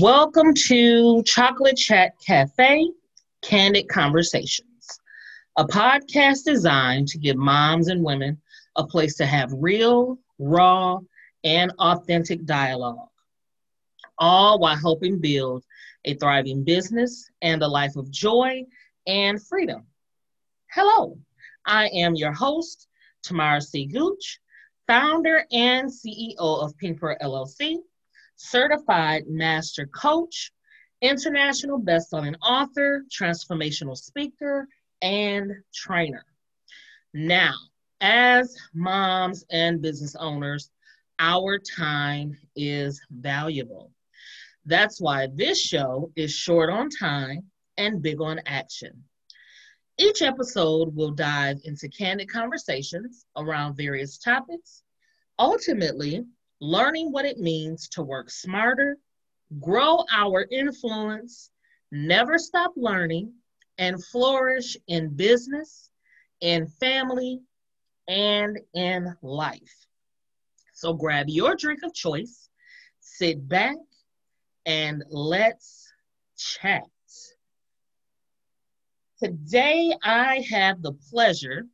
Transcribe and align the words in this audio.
Welcome 0.00 0.54
to 0.54 1.22
Chocolate 1.24 1.76
Chat 1.76 2.12
Cafe 2.26 2.90
Candid 3.42 3.86
Conversations, 3.90 4.98
a 5.58 5.66
podcast 5.66 6.44
designed 6.46 7.08
to 7.08 7.18
give 7.18 7.36
moms 7.36 7.88
and 7.88 8.02
women 8.02 8.40
a 8.76 8.86
place 8.86 9.16
to 9.16 9.26
have 9.26 9.52
real, 9.52 10.18
raw, 10.38 11.00
and 11.44 11.70
authentic 11.78 12.46
dialogue, 12.46 13.10
all 14.16 14.58
while 14.58 14.74
helping 14.74 15.18
build 15.18 15.66
a 16.06 16.14
thriving 16.14 16.64
business 16.64 17.28
and 17.42 17.62
a 17.62 17.68
life 17.68 17.96
of 17.96 18.10
joy 18.10 18.64
and 19.06 19.44
freedom. 19.48 19.84
Hello, 20.72 21.18
I 21.66 21.88
am 21.88 22.14
your 22.14 22.32
host, 22.32 22.88
Tamara 23.22 23.60
C. 23.60 23.84
Gooch, 23.84 24.40
founder 24.86 25.44
and 25.52 25.90
CEO 25.90 26.38
of 26.38 26.74
Pinkper 26.78 27.18
LLC 27.20 27.80
certified 28.40 29.24
master 29.28 29.86
coach, 29.86 30.50
international 31.02 31.78
best-selling 31.78 32.34
author, 32.36 33.04
transformational 33.10 33.96
speaker, 33.96 34.66
and 35.02 35.52
trainer. 35.74 36.24
Now, 37.12 37.54
as 38.00 38.56
moms 38.72 39.44
and 39.50 39.82
business 39.82 40.16
owners, 40.16 40.70
our 41.18 41.58
time 41.58 42.36
is 42.56 43.00
valuable. 43.10 43.90
That's 44.64 45.00
why 45.00 45.28
this 45.34 45.60
show 45.60 46.10
is 46.16 46.32
short 46.32 46.70
on 46.70 46.88
time 46.88 47.42
and 47.76 48.00
big 48.00 48.22
on 48.22 48.40
action. 48.46 49.04
Each 49.98 50.22
episode 50.22 50.94
will 50.96 51.10
dive 51.10 51.58
into 51.64 51.88
candid 51.90 52.30
conversations 52.30 53.26
around 53.36 53.76
various 53.76 54.16
topics, 54.16 54.82
ultimately 55.38 56.24
learning 56.60 57.10
what 57.10 57.24
it 57.24 57.38
means 57.38 57.88
to 57.88 58.02
work 58.02 58.30
smarter, 58.30 58.96
grow 59.60 60.04
our 60.12 60.46
influence, 60.50 61.50
never 61.90 62.38
stop 62.38 62.72
learning, 62.76 63.32
and 63.78 64.04
flourish 64.04 64.76
in 64.88 65.08
business, 65.16 65.90
in 66.40 66.66
family, 66.66 67.40
and 68.08 68.58
in 68.74 69.14
life. 69.22 69.86
So 70.74 70.92
grab 70.92 71.28
your 71.28 71.56
drink 71.56 71.80
of 71.82 71.94
choice, 71.94 72.48
sit 73.00 73.48
back, 73.48 73.76
and 74.66 75.02
let's 75.10 75.92
chat. 76.36 76.84
Today, 79.22 79.94
I 80.02 80.44
have 80.50 80.80
the 80.80 80.92
pleasure 81.10 81.66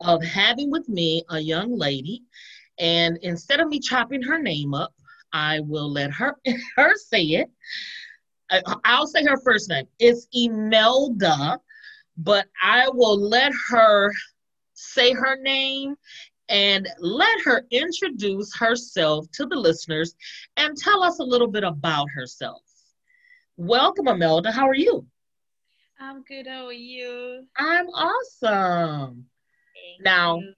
of 0.00 0.22
having 0.22 0.70
with 0.70 0.88
me 0.88 1.24
a 1.28 1.40
young 1.40 1.76
lady 1.76 2.22
and 2.80 3.18
instead 3.22 3.60
of 3.60 3.68
me 3.68 3.78
chopping 3.78 4.22
her 4.22 4.40
name 4.40 4.74
up, 4.74 4.92
I 5.32 5.60
will 5.60 5.90
let 5.90 6.10
her 6.12 6.36
her 6.76 6.94
say 6.96 7.22
it. 7.22 7.50
Uh, 8.50 8.76
I'll 8.84 9.06
say 9.06 9.22
her 9.24 9.36
first 9.44 9.68
name. 9.68 9.86
It's 10.00 10.26
Imelda, 10.32 11.60
but 12.16 12.46
I 12.60 12.88
will 12.88 13.20
let 13.20 13.52
her 13.68 14.10
say 14.74 15.12
her 15.12 15.36
name 15.36 15.94
and 16.48 16.88
let 16.98 17.40
her 17.42 17.64
introduce 17.70 18.56
herself 18.56 19.26
to 19.32 19.46
the 19.46 19.54
listeners 19.54 20.16
and 20.56 20.76
tell 20.76 21.04
us 21.04 21.20
a 21.20 21.24
little 21.24 21.46
bit 21.46 21.62
about 21.62 22.08
herself. 22.12 22.62
Welcome, 23.56 24.08
Imelda. 24.08 24.50
How 24.50 24.66
are 24.66 24.74
you? 24.74 25.06
I'm 26.00 26.22
good. 26.22 26.46
How 26.46 26.66
are 26.66 26.72
you? 26.72 27.44
I'm 27.56 27.86
awesome. 27.88 29.26
Thank 29.74 30.04
now, 30.04 30.38
you. 30.38 30.54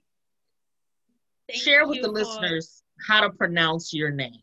Thank 1.53 1.65
Share 1.65 1.87
with 1.87 2.01
the 2.01 2.07
for... 2.07 2.13
listeners 2.13 2.83
how 3.07 3.21
to 3.21 3.29
pronounce 3.29 3.93
your 3.93 4.09
name. 4.09 4.41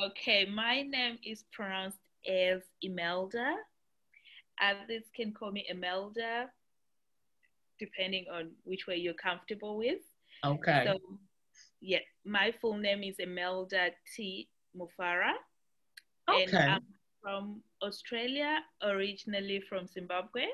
Okay, 0.00 0.46
my 0.46 0.82
name 0.82 1.18
is 1.26 1.44
pronounced 1.52 1.98
as 2.28 2.62
Imelda. 2.82 3.54
Others 4.62 5.02
can 5.16 5.32
call 5.32 5.50
me 5.50 5.66
Imelda, 5.68 6.50
depending 7.80 8.26
on 8.32 8.52
which 8.62 8.86
way 8.86 8.94
you're 8.94 9.14
comfortable 9.14 9.76
with. 9.76 9.98
Okay. 10.44 10.84
So, 10.86 10.98
yeah, 11.80 11.98
my 12.24 12.52
full 12.60 12.76
name 12.76 13.02
is 13.02 13.16
Imelda 13.18 13.90
T. 14.14 14.48
Mufara. 14.76 15.32
Okay. 16.30 16.44
And 16.44 16.56
I'm 16.56 16.82
from 17.20 17.62
Australia, 17.82 18.58
originally 18.84 19.60
from 19.68 19.88
Zimbabwe. 19.88 20.46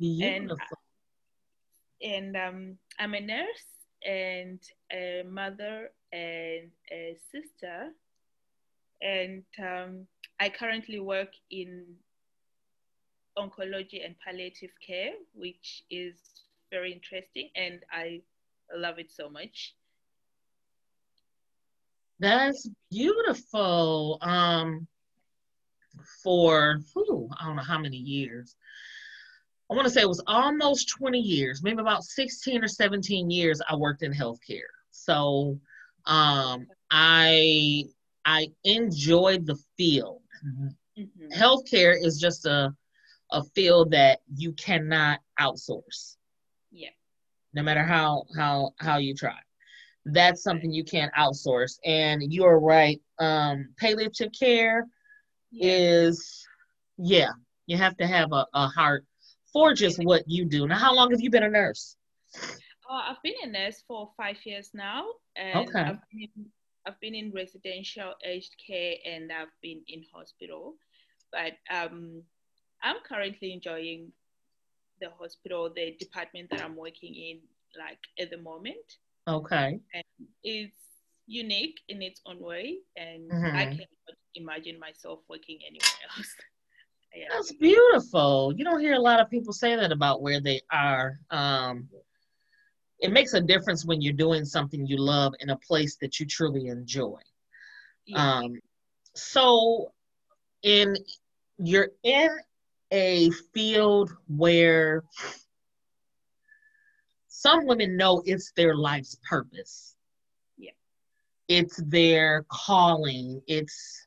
Beautiful. 0.00 0.58
And, 2.02 2.34
and 2.34 2.36
um, 2.36 2.78
I'm 2.98 3.14
a 3.14 3.20
nurse 3.20 3.66
and 4.06 4.60
a 4.92 5.22
mother 5.28 5.90
and 6.12 6.70
a 6.90 7.16
sister. 7.30 7.90
And 9.02 9.44
um, 9.58 10.06
I 10.38 10.48
currently 10.50 11.00
work 11.00 11.32
in 11.50 11.84
oncology 13.38 14.04
and 14.04 14.14
palliative 14.24 14.70
care, 14.86 15.12
which 15.34 15.84
is 15.90 16.14
very 16.70 16.92
interesting, 16.92 17.50
and 17.56 17.80
I 17.92 18.22
love 18.76 18.98
it 18.98 19.10
so 19.10 19.28
much. 19.28 19.74
That's 22.18 22.68
beautiful. 22.90 24.18
Um, 24.20 24.86
for 26.22 26.80
whew, 26.92 27.28
I 27.38 27.46
don't 27.46 27.56
know 27.56 27.62
how 27.62 27.78
many 27.78 27.96
years. 27.96 28.56
I 29.70 29.74
want 29.74 29.86
to 29.86 29.90
say 29.90 30.00
it 30.00 30.08
was 30.08 30.22
almost 30.26 30.88
20 30.98 31.18
years, 31.18 31.62
maybe 31.62 31.80
about 31.80 32.02
16 32.02 32.64
or 32.64 32.68
17 32.68 33.30
years 33.30 33.60
I 33.68 33.76
worked 33.76 34.02
in 34.02 34.12
healthcare. 34.12 34.62
So 34.90 35.60
um, 36.06 36.66
I 36.90 37.84
I 38.24 38.48
enjoyed 38.64 39.46
the 39.46 39.56
field. 39.76 40.22
Mm-hmm. 40.44 41.32
Healthcare 41.32 41.94
is 41.96 42.18
just 42.18 42.46
a 42.46 42.74
a 43.30 43.44
field 43.54 43.92
that 43.92 44.20
you 44.34 44.52
cannot 44.52 45.20
outsource. 45.38 46.16
Yeah. 46.72 46.88
No 47.54 47.62
matter 47.62 47.84
how 47.84 48.24
how 48.36 48.72
how 48.78 48.96
you 48.96 49.14
try. 49.14 49.38
That's 50.04 50.42
something 50.42 50.72
you 50.72 50.82
can't 50.82 51.14
outsource. 51.14 51.78
And 51.84 52.32
you're 52.32 52.58
right. 52.58 53.00
Um, 53.20 53.68
palliative 53.78 54.32
care 54.38 54.86
yeah. 55.52 55.68
is 55.68 56.46
yeah, 56.98 57.30
you 57.66 57.76
have 57.76 57.96
to 57.98 58.06
have 58.06 58.32
a, 58.32 58.46
a 58.52 58.66
heart 58.66 59.04
for 59.52 59.74
just 59.74 60.02
what 60.02 60.22
you 60.26 60.44
do. 60.44 60.66
Now, 60.66 60.76
how 60.76 60.94
long 60.94 61.10
have 61.10 61.20
you 61.20 61.30
been 61.30 61.42
a 61.42 61.50
nurse? 61.50 61.96
Uh, 62.88 63.02
I've 63.08 63.22
been 63.22 63.34
a 63.44 63.46
nurse 63.46 63.82
for 63.86 64.10
five 64.16 64.36
years 64.44 64.70
now. 64.74 65.04
And 65.36 65.68
okay. 65.68 65.80
I've 65.80 66.00
been, 66.10 66.46
I've 66.86 67.00
been 67.00 67.14
in 67.14 67.32
residential 67.32 68.14
aged 68.24 68.54
care 68.64 68.94
and 69.06 69.30
I've 69.32 69.54
been 69.62 69.82
in 69.88 70.04
hospital. 70.14 70.74
But 71.32 71.52
um, 71.70 72.22
I'm 72.82 72.96
currently 73.06 73.52
enjoying 73.52 74.12
the 75.00 75.10
hospital, 75.18 75.70
the 75.74 75.96
department 75.98 76.50
that 76.50 76.62
I'm 76.62 76.76
working 76.76 77.14
in, 77.14 77.40
like 77.78 77.98
at 78.18 78.30
the 78.30 78.38
moment. 78.38 78.98
Okay. 79.28 79.78
And 79.94 80.04
it's 80.42 80.74
unique 81.26 81.80
in 81.88 82.02
its 82.02 82.20
own 82.26 82.40
way, 82.40 82.78
and 82.96 83.30
mm-hmm. 83.30 83.56
I 83.56 83.64
cannot 83.66 84.16
imagine 84.34 84.78
myself 84.80 85.20
working 85.28 85.58
anywhere 85.66 86.00
else. 86.16 86.34
Yeah. 87.14 87.26
That's 87.30 87.52
beautiful. 87.52 88.52
You 88.56 88.64
don't 88.64 88.80
hear 88.80 88.94
a 88.94 89.00
lot 89.00 89.20
of 89.20 89.30
people 89.30 89.52
say 89.52 89.74
that 89.76 89.92
about 89.92 90.22
where 90.22 90.40
they 90.40 90.60
are. 90.70 91.18
Um, 91.30 91.88
it 93.00 93.12
makes 93.12 93.34
a 93.34 93.40
difference 93.40 93.84
when 93.84 94.00
you're 94.00 94.12
doing 94.12 94.44
something 94.44 94.86
you 94.86 94.98
love 94.98 95.32
in 95.40 95.50
a 95.50 95.56
place 95.56 95.96
that 96.00 96.20
you 96.20 96.26
truly 96.26 96.68
enjoy. 96.68 97.18
Yeah. 98.06 98.38
Um, 98.38 98.60
so, 99.14 99.92
in 100.62 100.96
you're 101.58 101.90
in 102.02 102.30
a 102.92 103.30
field 103.54 104.10
where 104.28 105.04
some 107.28 107.66
women 107.66 107.96
know 107.96 108.22
it's 108.24 108.52
their 108.52 108.74
life's 108.76 109.16
purpose. 109.28 109.94
Yeah. 110.58 110.72
It's 111.48 111.80
their 111.86 112.44
calling. 112.48 113.42
It's 113.46 114.06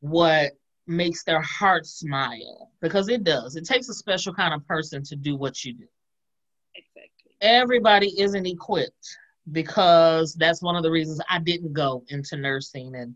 what 0.00 0.52
makes 0.86 1.24
their 1.24 1.40
heart 1.40 1.86
smile 1.86 2.70
because 2.80 3.08
it 3.08 3.24
does. 3.24 3.56
It 3.56 3.64
takes 3.64 3.88
a 3.88 3.94
special 3.94 4.32
kind 4.32 4.54
of 4.54 4.66
person 4.66 5.02
to 5.04 5.16
do 5.16 5.36
what 5.36 5.64
you 5.64 5.74
do. 5.74 5.86
Exactly. 6.74 7.36
Everybody 7.40 8.20
isn't 8.20 8.46
equipped 8.46 9.18
because 9.52 10.34
that's 10.34 10.62
one 10.62 10.76
of 10.76 10.82
the 10.82 10.90
reasons 10.90 11.20
I 11.28 11.38
didn't 11.38 11.72
go 11.72 12.04
into 12.08 12.36
nursing 12.36 12.94
and 12.94 13.14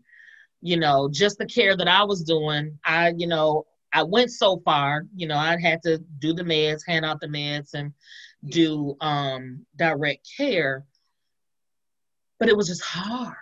you 0.61 0.77
know, 0.77 1.09
just 1.11 1.39
the 1.39 1.45
care 1.45 1.75
that 1.75 1.87
I 1.87 2.03
was 2.03 2.23
doing, 2.23 2.77
I, 2.85 3.13
you 3.17 3.27
know, 3.27 3.65
I 3.93 4.03
went 4.03 4.31
so 4.31 4.57
far, 4.63 5.05
you 5.15 5.27
know, 5.27 5.35
I 5.35 5.59
had 5.59 5.81
to 5.83 5.97
do 6.19 6.33
the 6.33 6.43
meds, 6.43 6.81
hand 6.87 7.03
out 7.03 7.19
the 7.19 7.27
meds 7.27 7.73
and 7.73 7.93
do 8.45 8.95
um 9.01 9.65
direct 9.75 10.27
care. 10.37 10.85
But 12.39 12.49
it 12.49 12.55
was 12.55 12.67
just 12.67 12.83
hard 12.83 13.35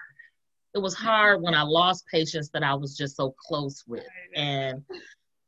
it 0.74 0.80
was 0.80 0.94
hard 0.94 1.42
when 1.42 1.56
I 1.56 1.64
lost 1.64 2.06
patients 2.08 2.50
that 2.50 2.64
I 2.64 2.74
was 2.74 2.96
just 2.96 3.16
so 3.16 3.34
close 3.48 3.84
with. 3.88 4.06
And 4.36 4.84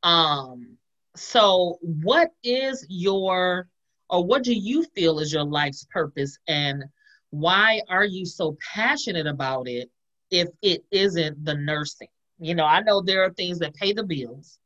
um, 0.04 0.78
so 1.16 1.78
what 1.82 2.32
is 2.44 2.86
your 2.90 3.68
or 4.10 4.26
what 4.26 4.44
do 4.44 4.54
you 4.54 4.84
feel 4.96 5.20
is 5.20 5.32
your 5.32 5.46
life's 5.46 5.88
purpose 5.90 6.38
and 6.48 6.84
why 7.30 7.82
are 7.88 8.04
you 8.04 8.26
so 8.26 8.58
passionate 8.74 9.26
about 9.26 9.70
it 9.70 9.90
if 10.32 10.48
it 10.62 10.84
isn't 10.92 11.44
the 11.46 11.56
nursing. 11.56 12.08
You 12.40 12.56
know, 12.56 12.66
I 12.66 12.82
know 12.82 13.02
there 13.02 13.24
are 13.24 13.34
things 13.34 13.60
that 13.60 13.76
pay 13.76 13.94
the 13.94 14.04
bills. 14.04 14.58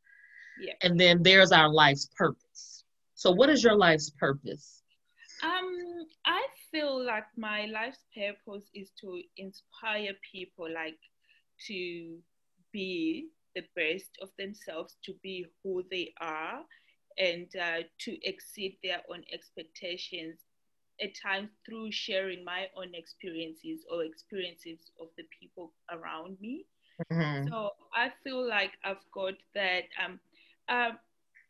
Yeah. 0.60 0.74
And 0.84 1.00
then 1.00 1.22
there's 1.22 1.52
our 1.52 1.70
life's 1.70 2.08
purpose. 2.16 2.84
So 3.16 3.32
what 3.32 3.50
is 3.50 3.64
your 3.64 3.76
life's 3.76 4.12
purpose? 4.12 4.82
Um, 5.44 6.08
I 6.26 6.46
feel 6.76 7.06
like 7.06 7.26
my 7.38 7.68
life's 7.68 8.04
purpose 8.14 8.66
is 8.74 8.92
to 9.00 9.22
inspire 9.38 10.12
people 10.32 10.68
like 10.74 11.00
to 11.68 12.18
be 12.74 13.30
the 13.56 13.64
best 13.76 14.12
of 14.22 14.30
themselves, 14.38 14.98
to 15.06 15.14
be 15.24 15.46
who 15.64 15.84
they 15.90 16.14
are, 16.20 16.60
and 17.18 17.48
uh, 17.56 17.84
to 18.00 18.18
exceed 18.28 18.78
their 18.84 19.02
own 19.10 19.24
expectations 19.32 20.40
at 21.02 21.12
times 21.16 21.50
through 21.66 21.92
sharing 21.92 22.44
my 22.44 22.66
own 22.76 22.94
experiences 22.94 23.86
or 23.90 24.04
experiences 24.04 24.92
of 25.00 25.08
the 25.18 25.24
people 25.40 25.72
around 25.92 26.38
me. 26.42 26.66
Mm-hmm. 27.12 27.48
So 27.48 27.72
I 27.94 28.12
feel 28.24 28.46
like 28.48 28.72
I've 28.84 29.06
got 29.14 29.36
that. 29.54 29.84
Um, 30.04 30.20
uh, 30.68 30.92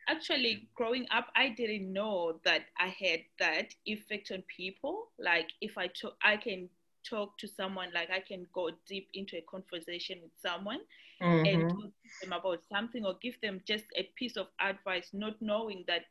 actually, 0.07 0.67
growing 0.75 1.05
up, 1.11 1.27
I 1.35 1.49
didn't 1.49 1.91
know 1.91 2.39
that 2.43 2.63
I 2.79 2.87
had 2.87 3.21
that 3.39 3.73
effect 3.85 4.31
on 4.31 4.43
people. 4.43 5.09
Like 5.19 5.49
if 5.61 5.77
I 5.77 5.87
talk, 5.87 6.15
I 6.23 6.37
can 6.37 6.69
talk 7.07 7.37
to 7.37 7.47
someone, 7.47 7.89
like 7.93 8.09
I 8.09 8.19
can 8.19 8.47
go 8.53 8.71
deep 8.87 9.09
into 9.13 9.37
a 9.37 9.41
conversation 9.41 10.19
with 10.21 10.31
someone 10.41 10.79
mm-hmm. 11.21 11.45
and 11.45 11.69
talk 11.69 11.79
to 11.79 12.21
them 12.21 12.33
about 12.33 12.59
something 12.71 13.05
or 13.05 13.15
give 13.21 13.39
them 13.41 13.61
just 13.67 13.85
a 13.95 14.09
piece 14.15 14.37
of 14.37 14.47
advice, 14.59 15.09
not 15.13 15.41
knowing 15.41 15.83
that 15.87 16.03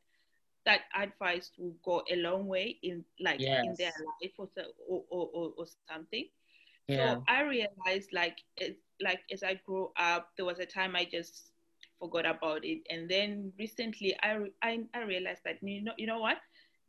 that 0.65 0.83
advice 0.97 1.51
will 1.59 1.75
go 1.85 2.03
a 2.11 2.17
long 2.17 2.47
way 2.47 2.79
in 2.83 3.05
like 3.21 3.41
yes. 3.41 3.65
in 3.65 3.75
their 3.79 3.93
life 4.23 4.33
or, 4.39 4.49
or, 4.89 5.05
or, 5.11 5.53
or 5.57 5.67
something. 5.91 6.27
Yeah. 6.89 7.15
So 7.15 7.25
I 7.29 7.43
realized 7.43 8.13
like 8.13 8.39
it, 8.57 8.79
like 9.01 9.21
as 9.33 9.43
I 9.43 9.61
grew 9.67 9.91
up, 9.97 10.31
there 10.37 10.47
was 10.47 10.59
a 10.59 10.67
time 10.67 10.97
I 10.97 11.07
just 11.11 11.51
forgot 11.99 12.27
about 12.27 12.65
it, 12.65 12.83
and 12.91 13.09
then 13.09 13.53
recently 13.59 14.17
I 14.23 14.39
I, 14.63 14.81
I 14.95 15.03
realized 15.03 15.43
that 15.45 15.59
you 15.63 15.83
know 15.83 15.93
you 15.99 16.07
know 16.07 16.21
what, 16.21 16.39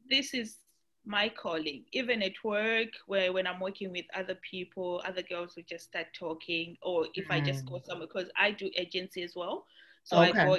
this 0.09 0.33
is 0.33 0.57
my 1.05 1.29
calling. 1.29 1.85
Even 1.91 2.23
at 2.23 2.33
work, 2.43 2.89
where 3.07 3.31
when 3.31 3.47
I'm 3.47 3.59
working 3.59 3.91
with 3.91 4.05
other 4.15 4.37
people, 4.49 5.01
other 5.05 5.21
girls 5.21 5.55
will 5.55 5.63
just 5.69 5.85
start 5.85 6.07
talking, 6.17 6.77
or 6.81 7.07
if 7.13 7.27
mm. 7.27 7.35
I 7.35 7.41
just 7.41 7.65
go 7.65 7.75
mm. 7.75 7.85
somewhere 7.85 8.07
because 8.07 8.29
I 8.37 8.51
do 8.51 8.69
agency 8.75 9.23
as 9.23 9.33
well. 9.35 9.65
So 10.03 10.21
okay. 10.21 10.39
I 10.39 10.45
go 10.45 10.57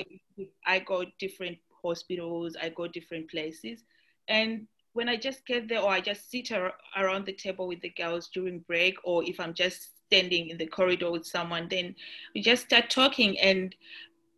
I 0.67 0.79
go 0.81 1.05
different 1.19 1.59
hospitals, 1.83 2.57
I 2.61 2.69
go 2.71 2.89
different 2.89 3.31
places. 3.31 3.85
And 4.29 4.67
when 4.93 5.09
I 5.09 5.17
just 5.17 5.47
get 5.47 5.69
there, 5.69 5.81
or 5.81 5.91
I 5.91 6.01
just 6.01 6.31
sit 6.31 6.51
ar- 6.53 6.75
around 6.97 7.27
the 7.27 7.33
table 7.33 7.69
with 7.69 7.81
the 7.81 7.91
girls 7.91 8.29
during 8.33 8.61
break, 8.61 8.97
or 9.05 9.23
if 9.25 9.39
I'm 9.39 9.55
just 9.55 9.91
standing 10.07 10.49
in 10.49 10.59
the 10.59 10.67
corridor 10.67 11.11
with 11.11 11.27
someone, 11.27 11.69
then 11.69 11.95
we 12.35 12.41
just 12.41 12.65
start 12.65 12.91
talking. 12.91 13.39
And 13.39 13.75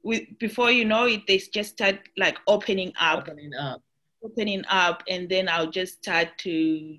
we, 0.05 0.37
before 0.39 0.71
you 0.71 0.85
know 0.85 1.07
it, 1.07 1.27
they 1.27 1.39
just 1.39 1.73
start 1.73 1.99
like 2.17 2.39
opening 2.47 2.93
up. 3.01 3.21
Opening 3.21 3.55
up. 3.55 3.83
Opening 4.23 4.65
up. 4.69 5.03
And 5.09 5.29
then 5.29 5.49
I'll 5.49 5.71
just 5.71 5.95
start 5.95 6.29
to 6.39 6.99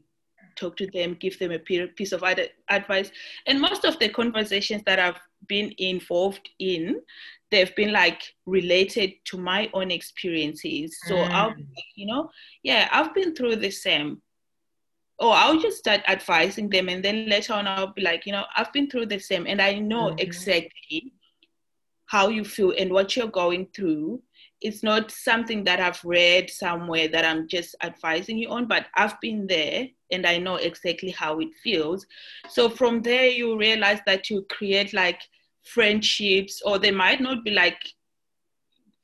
talk 0.55 0.77
to 0.77 0.87
them, 0.87 1.17
give 1.19 1.39
them 1.39 1.51
a 1.51 1.59
piece 1.59 2.11
of 2.11 2.23
advice. 2.69 3.11
And 3.47 3.61
most 3.61 3.85
of 3.85 3.97
the 3.99 4.09
conversations 4.09 4.83
that 4.85 4.99
I've 4.99 5.19
been 5.47 5.73
involved 5.77 6.49
in, 6.59 7.01
they've 7.51 7.75
been 7.75 7.91
like 7.91 8.21
related 8.45 9.13
to 9.25 9.37
my 9.37 9.69
own 9.73 9.91
experiences. 9.91 10.97
So 11.07 11.15
mm. 11.15 11.29
I'll, 11.31 11.53
you 11.95 12.05
know, 12.05 12.29
yeah, 12.63 12.89
I've 12.91 13.13
been 13.13 13.33
through 13.35 13.57
the 13.57 13.71
same. 13.71 14.21
Or 15.21 15.33
I'll 15.33 15.59
just 15.59 15.79
start 15.79 15.99
advising 16.07 16.69
them, 16.69 16.87
and 16.87 17.03
then 17.03 17.27
later 17.27 17.51
on, 17.51 17.67
I'll 17.67 17.91
be 17.91 18.01
like, 18.01 18.25
you 18.25 18.31
know, 18.31 18.45
I've 18.55 18.71
been 18.71 18.89
through 18.89 19.07
the 19.07 19.19
same, 19.19 19.47
and 19.47 19.61
I 19.61 19.73
know 19.73 20.11
mm-hmm. 20.11 20.19
exactly 20.19 21.11
how 22.09 22.27
you 22.27 22.43
feel 22.43 22.73
and 22.77 22.91
what 22.91 23.15
you're 23.15 23.27
going 23.27 23.67
through. 23.75 24.19
It's 24.61 24.81
not 24.81 25.11
something 25.11 25.63
that 25.65 25.79
I've 25.79 26.03
read 26.03 26.49
somewhere 26.49 27.07
that 27.07 27.23
I'm 27.23 27.47
just 27.47 27.75
advising 27.83 28.39
you 28.39 28.49
on, 28.49 28.67
but 28.67 28.87
I've 28.95 29.19
been 29.21 29.45
there 29.45 29.87
and 30.11 30.25
I 30.25 30.39
know 30.39 30.55
exactly 30.55 31.11
how 31.11 31.39
it 31.39 31.49
feels. 31.63 32.07
So 32.49 32.67
from 32.67 33.03
there, 33.03 33.27
you 33.27 33.57
realize 33.57 33.99
that 34.07 34.27
you 34.29 34.43
create 34.49 34.91
like 34.91 35.21
friendships 35.63 36.63
or 36.65 36.79
they 36.79 36.91
might 36.91 37.21
not 37.21 37.43
be 37.43 37.51
like 37.51 37.79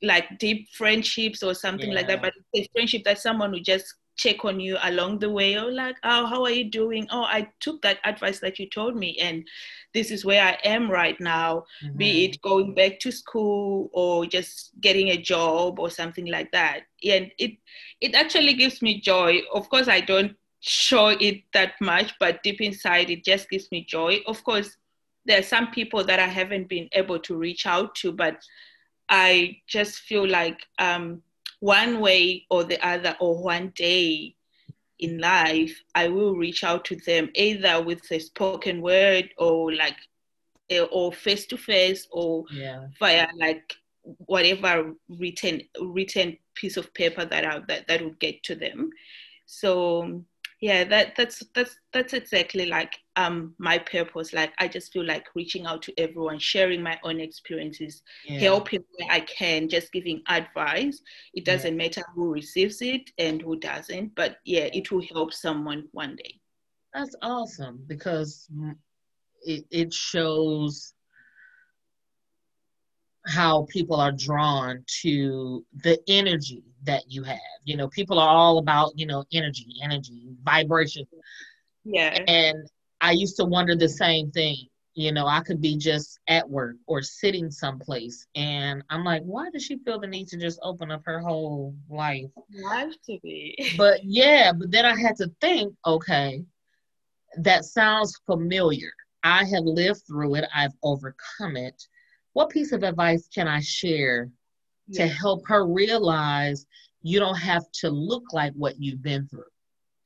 like 0.02 0.38
deep 0.38 0.68
friendships 0.72 1.42
or 1.42 1.54
something 1.54 1.90
yeah. 1.90 1.96
like 1.96 2.06
that 2.06 2.20
but 2.20 2.32
it's 2.52 2.68
a 2.68 2.70
friendship 2.74 3.02
that 3.04 3.18
someone 3.18 3.50
who 3.50 3.60
just 3.60 3.94
check 4.16 4.44
on 4.44 4.58
you 4.58 4.76
along 4.82 5.18
the 5.18 5.28
way 5.30 5.56
or 5.56 5.70
like 5.70 5.96
oh 6.04 6.26
how 6.26 6.42
are 6.42 6.50
you 6.50 6.70
doing? 6.70 7.06
Oh 7.10 7.22
i 7.22 7.48
took 7.60 7.82
that 7.82 7.98
advice 8.04 8.40
that 8.40 8.58
you 8.58 8.68
told 8.68 8.96
me 8.96 9.16
and 9.18 9.46
this 9.94 10.10
is 10.10 10.24
where 10.24 10.42
i 10.42 10.58
am 10.64 10.90
right 10.90 11.18
now. 11.20 11.64
Mm-hmm. 11.84 11.96
be 11.96 12.24
it 12.24 12.42
going 12.42 12.74
back 12.74 12.98
to 13.00 13.12
school 13.12 13.90
or 13.92 14.26
just 14.26 14.72
getting 14.80 15.08
a 15.08 15.16
job 15.16 15.78
or 15.78 15.90
something 15.90 16.26
like 16.26 16.50
that. 16.52 16.82
And 17.04 17.30
it 17.38 17.52
it 18.00 18.14
actually 18.14 18.54
gives 18.54 18.82
me 18.82 19.00
joy. 19.00 19.40
Of 19.52 19.68
course 19.68 19.88
i 19.88 20.00
don't 20.00 20.36
show 20.60 21.08
it 21.08 21.42
that 21.52 21.74
much 21.80 22.12
but 22.18 22.42
deep 22.42 22.60
inside 22.60 23.08
it 23.10 23.24
just 23.24 23.48
gives 23.50 23.70
me 23.70 23.84
joy. 23.84 24.20
Of 24.26 24.42
course 24.42 24.76
there 25.26 25.40
are 25.40 25.42
some 25.42 25.70
people 25.70 26.04
that 26.04 26.20
I 26.20 26.26
haven't 26.26 26.68
been 26.68 26.88
able 26.92 27.18
to 27.20 27.36
reach 27.36 27.66
out 27.66 27.94
to, 27.96 28.12
but 28.12 28.36
I 29.08 29.58
just 29.66 30.00
feel 30.00 30.26
like 30.26 30.60
um, 30.78 31.22
one 31.60 32.00
way 32.00 32.46
or 32.50 32.64
the 32.64 32.84
other, 32.86 33.16
or 33.20 33.42
one 33.42 33.72
day 33.74 34.34
in 34.98 35.18
life, 35.18 35.82
I 35.94 36.08
will 36.08 36.34
reach 36.34 36.64
out 36.64 36.84
to 36.86 36.96
them 36.96 37.30
either 37.34 37.82
with 37.82 38.10
a 38.10 38.18
spoken 38.18 38.80
word 38.80 39.30
or 39.38 39.72
like, 39.72 39.96
eh, 40.70 40.80
or 40.80 41.12
face 41.12 41.46
to 41.46 41.56
face 41.56 42.06
or 42.10 42.44
yeah. 42.50 42.86
via 42.98 43.28
like 43.36 43.74
whatever 44.26 44.92
written 45.08 45.60
written 45.80 46.38
piece 46.54 46.76
of 46.76 46.94
paper 46.94 47.24
that 47.24 47.44
I, 47.44 47.58
that 47.68 47.88
that 47.88 48.02
would 48.02 48.18
get 48.18 48.42
to 48.44 48.54
them. 48.54 48.90
So 49.46 50.22
yeah 50.60 50.84
that 50.84 51.14
that's 51.16 51.42
that's 51.54 51.76
that's 51.92 52.14
exactly 52.14 52.66
like 52.66 52.96
um 53.16 53.54
my 53.58 53.78
purpose 53.78 54.32
like 54.32 54.52
i 54.58 54.66
just 54.66 54.92
feel 54.92 55.04
like 55.04 55.26
reaching 55.34 55.66
out 55.66 55.82
to 55.82 55.92
everyone 55.98 56.38
sharing 56.38 56.82
my 56.82 56.98
own 57.04 57.20
experiences 57.20 58.02
yeah. 58.24 58.38
helping 58.38 58.82
where 58.96 59.10
i 59.10 59.20
can 59.20 59.68
just 59.68 59.92
giving 59.92 60.22
advice 60.28 61.02
it 61.34 61.44
doesn't 61.44 61.72
yeah. 61.72 61.84
matter 61.84 62.02
who 62.14 62.32
receives 62.32 62.80
it 62.80 63.10
and 63.18 63.42
who 63.42 63.58
doesn't 63.58 64.14
but 64.14 64.38
yeah 64.44 64.68
it 64.72 64.90
will 64.90 65.04
help 65.12 65.32
someone 65.32 65.84
one 65.92 66.16
day 66.16 66.40
that's 66.94 67.14
awesome 67.20 67.84
because 67.86 68.48
it, 69.42 69.64
it 69.70 69.92
shows 69.92 70.94
how 73.26 73.66
people 73.70 74.00
are 74.00 74.12
drawn 74.12 74.84
to 75.02 75.64
the 75.82 75.98
energy 76.08 76.62
that 76.84 77.04
you 77.08 77.22
have. 77.24 77.38
You 77.64 77.76
know, 77.76 77.88
people 77.88 78.18
are 78.18 78.28
all 78.28 78.58
about, 78.58 78.92
you 78.96 79.06
know, 79.06 79.24
energy, 79.32 79.66
energy, 79.82 80.28
vibration. 80.42 81.06
Yeah. 81.84 82.18
And 82.26 82.68
I 83.00 83.12
used 83.12 83.36
to 83.36 83.44
wonder 83.44 83.76
the 83.76 83.88
same 83.88 84.30
thing. 84.30 84.56
You 84.94 85.12
know, 85.12 85.26
I 85.26 85.40
could 85.40 85.60
be 85.60 85.76
just 85.76 86.18
at 86.26 86.48
work 86.48 86.76
or 86.86 87.02
sitting 87.02 87.50
someplace, 87.50 88.26
and 88.34 88.82
I'm 88.88 89.04
like, 89.04 89.20
why 89.24 89.50
does 89.50 89.62
she 89.62 89.76
feel 89.76 90.00
the 90.00 90.06
need 90.06 90.28
to 90.28 90.38
just 90.38 90.58
open 90.62 90.90
up 90.90 91.02
her 91.04 91.20
whole 91.20 91.74
life? 91.90 92.30
Life 92.50 92.94
to 93.04 93.18
be. 93.22 93.74
but 93.76 94.02
yeah, 94.04 94.52
but 94.52 94.70
then 94.70 94.86
I 94.86 94.98
had 94.98 95.16
to 95.16 95.30
think, 95.42 95.74
okay, 95.84 96.42
that 97.40 97.66
sounds 97.66 98.18
familiar. 98.24 98.90
I 99.22 99.44
have 99.44 99.64
lived 99.64 100.02
through 100.06 100.36
it, 100.36 100.46
I've 100.54 100.72
overcome 100.82 101.58
it 101.58 101.82
what 102.36 102.50
piece 102.50 102.72
of 102.72 102.82
advice 102.82 103.28
can 103.34 103.48
I 103.48 103.60
share 103.60 104.28
yeah. 104.88 105.06
to 105.06 105.10
help 105.10 105.48
her 105.48 105.66
realize 105.66 106.66
you 107.00 107.18
don't 107.18 107.38
have 107.38 107.64
to 107.80 107.88
look 107.88 108.24
like 108.30 108.52
what 108.52 108.78
you've 108.78 109.02
been 109.02 109.26
through? 109.26 109.48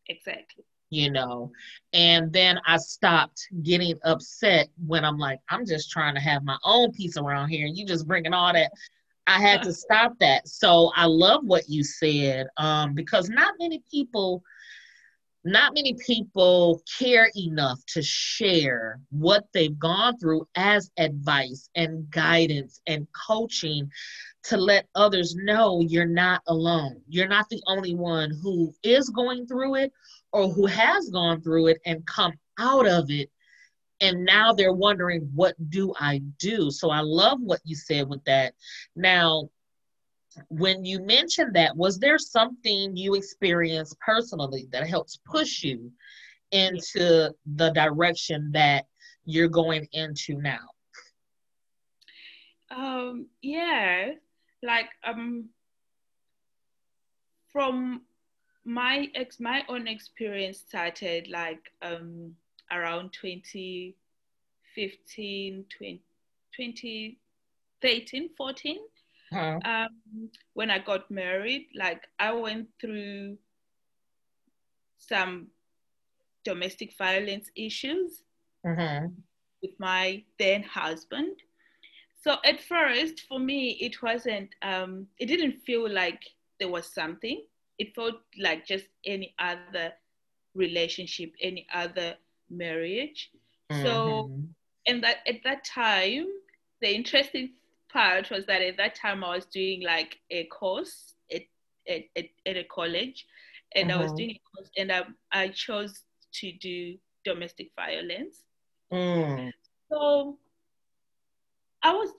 Exactly. 0.08 0.62
You 0.90 1.10
know, 1.10 1.50
and 1.92 2.32
then 2.32 2.60
I 2.68 2.76
stopped 2.76 3.48
getting 3.64 3.98
upset 4.04 4.68
when 4.86 5.04
I'm 5.04 5.18
like, 5.18 5.40
I'm 5.48 5.66
just 5.66 5.90
trying 5.90 6.14
to 6.14 6.20
have 6.20 6.44
my 6.44 6.56
own 6.62 6.92
piece 6.92 7.16
around 7.16 7.48
here, 7.48 7.66
and 7.66 7.76
you 7.76 7.84
just 7.84 8.06
bringing 8.06 8.32
all 8.32 8.52
that. 8.52 8.70
I 9.26 9.40
had 9.40 9.64
to 9.64 9.72
stop 9.84 10.16
that. 10.20 10.46
So 10.46 10.92
I 10.94 11.06
love 11.06 11.40
what 11.42 11.68
you 11.68 11.82
said 11.82 12.46
um, 12.58 12.94
because 12.94 13.28
not 13.28 13.54
many 13.58 13.82
people 13.90 14.44
not 15.44 15.74
many 15.74 15.94
people 15.94 16.82
care 16.98 17.30
enough 17.34 17.80
to 17.86 18.02
share 18.02 19.00
what 19.10 19.44
they've 19.54 19.78
gone 19.78 20.18
through 20.18 20.46
as 20.54 20.90
advice 20.98 21.70
and 21.74 22.10
guidance 22.10 22.80
and 22.86 23.06
coaching 23.26 23.90
to 24.44 24.56
let 24.56 24.86
others 24.94 25.34
know 25.34 25.80
you're 25.80 26.06
not 26.06 26.42
alone. 26.46 27.00
You're 27.08 27.28
not 27.28 27.48
the 27.48 27.62
only 27.66 27.94
one 27.94 28.30
who 28.42 28.74
is 28.82 29.08
going 29.10 29.46
through 29.46 29.76
it 29.76 29.92
or 30.32 30.48
who 30.48 30.66
has 30.66 31.08
gone 31.08 31.40
through 31.40 31.68
it 31.68 31.78
and 31.86 32.06
come 32.06 32.32
out 32.58 32.86
of 32.86 33.10
it. 33.10 33.30
And 34.02 34.24
now 34.24 34.52
they're 34.52 34.72
wondering, 34.72 35.30
what 35.34 35.54
do 35.70 35.92
I 35.98 36.22
do? 36.38 36.70
So 36.70 36.90
I 36.90 37.00
love 37.00 37.38
what 37.40 37.60
you 37.64 37.76
said 37.76 38.08
with 38.08 38.24
that. 38.24 38.54
Now, 38.96 39.50
when 40.48 40.84
you 40.84 41.00
mentioned 41.00 41.54
that, 41.54 41.76
was 41.76 41.98
there 41.98 42.18
something 42.18 42.96
you 42.96 43.14
experienced 43.14 43.98
personally 44.00 44.68
that 44.72 44.86
helps 44.86 45.18
push 45.26 45.62
you 45.62 45.90
into 46.52 47.32
the 47.56 47.70
direction 47.70 48.50
that 48.52 48.86
you're 49.24 49.48
going 49.48 49.88
into 49.92 50.40
now? 50.40 50.68
Um, 52.70 53.26
yeah, 53.42 54.12
like 54.62 54.88
um, 55.04 55.48
from 57.52 58.02
my 58.64 59.08
ex 59.14 59.38
my 59.40 59.64
own 59.68 59.86
experience 59.88 60.58
started 60.58 61.28
like 61.28 61.72
um 61.82 62.34
around 62.70 63.12
2015 63.12 65.64
20, 65.76 66.02
2013 66.56 68.30
14 68.36 68.78
uh-huh. 69.32 69.58
um, 69.64 70.30
when 70.54 70.70
i 70.70 70.78
got 70.78 71.10
married 71.10 71.68
like 71.74 72.08
i 72.18 72.32
went 72.32 72.68
through 72.80 73.36
some 74.98 75.48
domestic 76.44 76.96
violence 76.96 77.50
issues 77.56 78.22
uh-huh. 78.66 79.06
with 79.62 79.72
my 79.78 80.22
then 80.38 80.62
husband 80.62 81.36
so 82.22 82.36
at 82.44 82.60
first 82.60 83.22
for 83.28 83.38
me 83.38 83.78
it 83.80 84.02
wasn't 84.02 84.54
um, 84.62 85.06
it 85.18 85.26
didn't 85.26 85.60
feel 85.64 85.88
like 85.88 86.22
there 86.58 86.68
was 86.68 86.86
something 86.86 87.42
it 87.80 87.94
felt 87.94 88.16
like 88.38 88.66
just 88.66 88.84
any 89.06 89.34
other 89.38 89.94
relationship, 90.54 91.32
any 91.40 91.66
other 91.72 92.14
marriage. 92.50 93.30
Mm-hmm. 93.72 93.82
So, 93.82 94.30
and 94.86 95.02
that 95.02 95.18
at 95.26 95.40
that 95.44 95.64
time, 95.64 96.26
the 96.82 96.94
interesting 96.94 97.54
part 97.92 98.30
was 98.30 98.46
that 98.46 98.62
at 98.62 98.76
that 98.76 98.94
time 98.94 99.24
I 99.24 99.36
was 99.36 99.46
doing 99.46 99.82
like 99.82 100.18
a 100.30 100.44
course 100.44 101.14
at 101.32 101.42
at, 101.88 102.02
at, 102.16 102.26
at 102.46 102.56
a 102.56 102.64
college, 102.64 103.26
and 103.74 103.90
mm-hmm. 103.90 103.98
I 103.98 104.02
was 104.02 104.12
mm-hmm. 104.12 104.16
doing 104.16 104.30
a 104.30 104.56
course, 104.56 104.70
and 104.76 104.92
I 104.92 105.02
I 105.32 105.48
chose 105.48 106.02
to 106.34 106.52
do 106.52 106.96
domestic 107.24 107.70
violence. 107.76 108.42
Mm. 108.92 109.52
So 109.90 110.38
I 111.82 111.92
was 111.92 112.10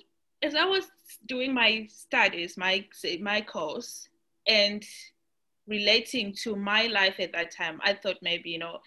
as 0.42 0.56
I 0.56 0.66
was 0.66 0.86
doing 1.28 1.54
my 1.54 1.88
studies, 1.90 2.58
my 2.58 2.86
my 3.20 3.42
course, 3.42 4.08
and 4.48 4.84
relating 5.68 6.34
to 6.34 6.56
my 6.56 6.88
life 6.88 7.20
at 7.20 7.32
that 7.34 7.56
time, 7.56 7.80
I 7.84 7.94
thought 7.94 8.18
maybe, 8.22 8.50
you 8.50 8.60
know, 8.60 8.80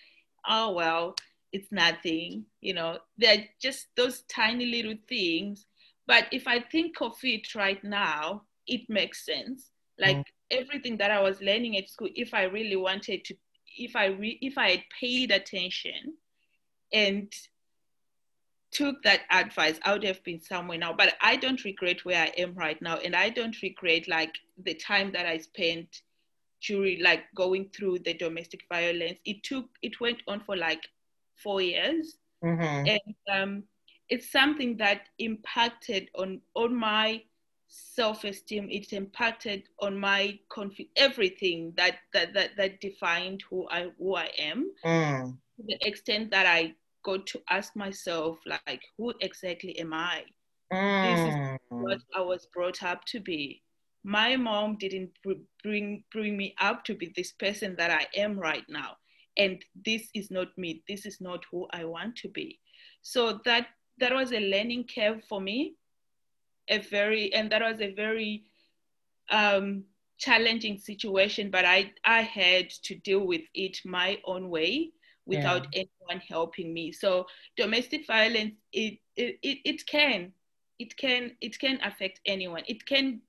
oh, 0.49 0.73
well, 0.73 1.15
it's 1.53 1.71
nothing, 1.71 2.45
you 2.61 2.75
know, 2.75 2.99
they're 3.17 3.45
just 3.63 3.87
those 3.97 4.23
tiny 4.23 4.67
little 4.67 4.97
things. 5.09 5.67
But 6.07 6.27
if 6.33 6.47
I 6.47 6.61
think 6.61 7.01
of 7.01 7.17
it 7.23 7.55
right 7.55 7.83
now, 7.83 8.43
it 8.67 8.83
makes 8.89 9.25
sense. 9.25 9.71
Like 9.99 10.17
mm. 10.17 10.25
everything 10.51 10.97
that 10.99 11.11
I 11.11 11.21
was 11.21 11.41
learning 11.41 11.77
at 11.77 11.89
school, 11.89 12.09
if 12.15 12.35
I 12.35 12.45
really 12.45 12.77
wanted 12.77 13.25
to, 13.27 13.37
if 13.77 13.97
I 13.97 14.07
re- 14.07 14.39
if 14.41 14.59
I 14.59 14.71
had 14.71 14.83
paid 15.01 15.31
attention 15.31 16.15
and 16.93 17.33
took 18.71 19.03
that 19.05 19.21
advice, 19.31 19.79
I 19.83 19.93
would 19.93 20.03
have 20.05 20.23
been 20.25 20.41
somewhere 20.41 20.79
now. 20.79 20.93
But 20.93 21.15
I 21.21 21.37
don't 21.37 21.65
regret 21.65 22.05
where 22.05 22.23
I 22.23 22.33
am 22.37 22.55
right 22.55 22.81
now, 22.83 22.97
and 22.97 23.15
I 23.15 23.31
don't 23.31 23.61
regret 23.63 24.09
like 24.09 24.35
the 24.63 24.75
time 24.75 25.13
that 25.13 25.27
I 25.27 25.39
spent 25.39 26.03
during 26.67 27.03
like 27.03 27.25
going 27.35 27.71
through 27.75 28.01
the 28.01 28.15
domestic 28.15 28.65
violence. 28.69 29.19
It 29.25 29.43
took 29.43 29.67
it 29.83 30.01
went 30.01 30.23
on 30.27 30.41
for 30.41 30.57
like 30.57 30.83
four 31.37 31.63
years, 31.63 32.17
mm-hmm. 32.45 32.89
and 32.89 33.15
um, 33.31 33.63
it's 34.09 34.31
something 34.31 34.77
that 34.79 35.09
impacted 35.19 36.11
on 36.17 36.41
on 36.55 36.75
my 36.75 37.23
self-esteem. 37.69 38.69
It 38.71 38.93
impacted 38.93 39.65
on 39.81 39.99
my 39.99 40.39
conf- 40.49 40.91
everything 40.97 41.73
that, 41.77 41.97
that 42.13 42.35
that 42.35 42.57
that 42.57 42.81
defined 42.81 43.43
who 43.49 43.69
I 43.71 43.91
who 43.99 44.17
I 44.17 44.31
am. 44.39 44.71
Mm. 44.85 45.37
To 45.57 45.63
the 45.67 45.79
extent 45.83 46.31
that 46.31 46.47
I 46.47 46.75
got 47.05 47.27
to 47.29 47.41
ask 47.51 47.77
myself 47.77 48.39
like, 48.47 48.83
who 48.99 49.13
exactly 49.21 49.79
am 49.79 49.93
I? 49.93 50.25
Mm. 50.73 51.03
This 51.03 51.35
is 51.35 51.35
mm. 51.35 51.59
what 51.69 51.99
I 52.17 52.21
was 52.21 52.47
brought 52.53 52.83
up 52.83 53.05
to 53.07 53.21
be 53.21 53.63
my 54.05 54.37
mom 54.37 54.77
didn't 54.77 55.11
bring 55.63 56.05
bring 56.13 56.37
me 56.37 56.55
up 56.61 56.85
to 56.85 56.95
be 56.95 57.13
this 57.17 57.33
person 57.33 57.75
that 57.77 57.91
I 57.91 58.07
am 58.15 58.39
right 58.39 58.65
now 58.69 58.97
and 59.39 59.65
this 59.85 60.09
is 60.15 60.31
not 60.31 60.49
me 60.59 60.83
this 60.87 61.07
is 61.07 61.21
not 61.21 61.43
who 61.51 61.67
I 61.73 61.85
want 61.85 62.15
to 62.17 62.29
be 62.29 62.61
so 63.01 63.41
that 63.47 63.69
that 63.99 64.13
was 64.13 64.33
a 64.33 64.41
learning 64.41 64.89
curve 64.93 65.23
for 65.29 65.41
me 65.41 65.75
a 66.69 66.79
very 66.79 67.33
and 67.35 67.51
that 67.51 67.63
was 67.63 67.81
a 67.81 67.93
very 67.93 68.45
um, 69.31 69.85
challenging 70.19 70.79
situation 70.79 71.51
but 71.51 71.65
I 71.65 71.93
I 72.05 72.23
had 72.23 72.71
to 72.85 72.95
deal 72.95 73.27
with 73.27 73.43
it 73.55 73.79
my 73.85 74.19
own 74.25 74.49
way 74.49 74.93
without 75.27 75.67
yeah. 75.73 75.85
anyone 76.05 76.23
helping 76.27 76.73
me. 76.73 76.93
So 76.93 77.27
domestic 77.57 78.07
violence 78.07 78.55
it, 78.73 78.99
it 79.17 79.39
it 79.43 79.59
it 79.65 79.87
can 79.87 80.33
it 80.79 80.97
can 80.97 81.33
it 81.41 81.59
can 81.59 81.79
affect 81.83 82.21
anyone. 82.27 82.63
It 82.67 82.85
can 82.87 83.21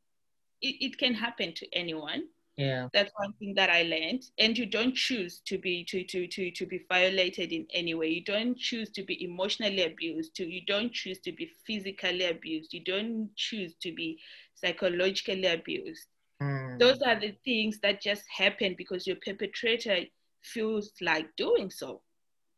it, 0.61 0.75
it 0.81 0.97
can 0.97 1.13
happen 1.13 1.53
to 1.53 1.67
anyone 1.73 2.27
yeah. 2.57 2.87
That's 2.93 3.11
one 3.17 3.33
thing 3.33 3.53
that 3.55 3.69
i 3.69 3.83
learned. 3.83 4.23
And 4.39 4.57
you 4.57 4.65
don't 4.65 4.95
choose 4.95 5.41
to 5.45 5.57
be 5.57 5.83
to 5.85 6.03
to 6.05 6.27
to 6.27 6.51
to 6.51 6.65
be 6.65 6.85
violated 6.87 7.51
in 7.51 7.67
any 7.73 7.93
way. 7.95 8.07
You 8.07 8.23
don't 8.23 8.57
choose 8.57 8.89
to 8.91 9.03
be 9.03 9.23
emotionally 9.23 9.83
abused. 9.83 10.35
To 10.35 10.45
you 10.45 10.61
don't 10.65 10.93
choose 10.93 11.19
to 11.19 11.31
be 11.33 11.51
physically 11.67 12.25
abused. 12.25 12.73
You 12.73 12.81
don't 12.83 13.29
choose 13.35 13.75
to 13.81 13.91
be 13.91 14.19
psychologically 14.53 15.47
abused. 15.47 16.07
Mm. 16.41 16.77
those 16.79 17.01
are 17.01 17.17
the 17.17 17.33
things 17.45 17.79
that 17.79 18.01
just 18.01 18.23
happen 18.27 18.75
because 18.77 19.07
your 19.07 19.15
perpetrator 19.25 19.99
feels 20.41 20.91
like 21.01 21.33
doing 21.37 21.69
so. 21.69 22.01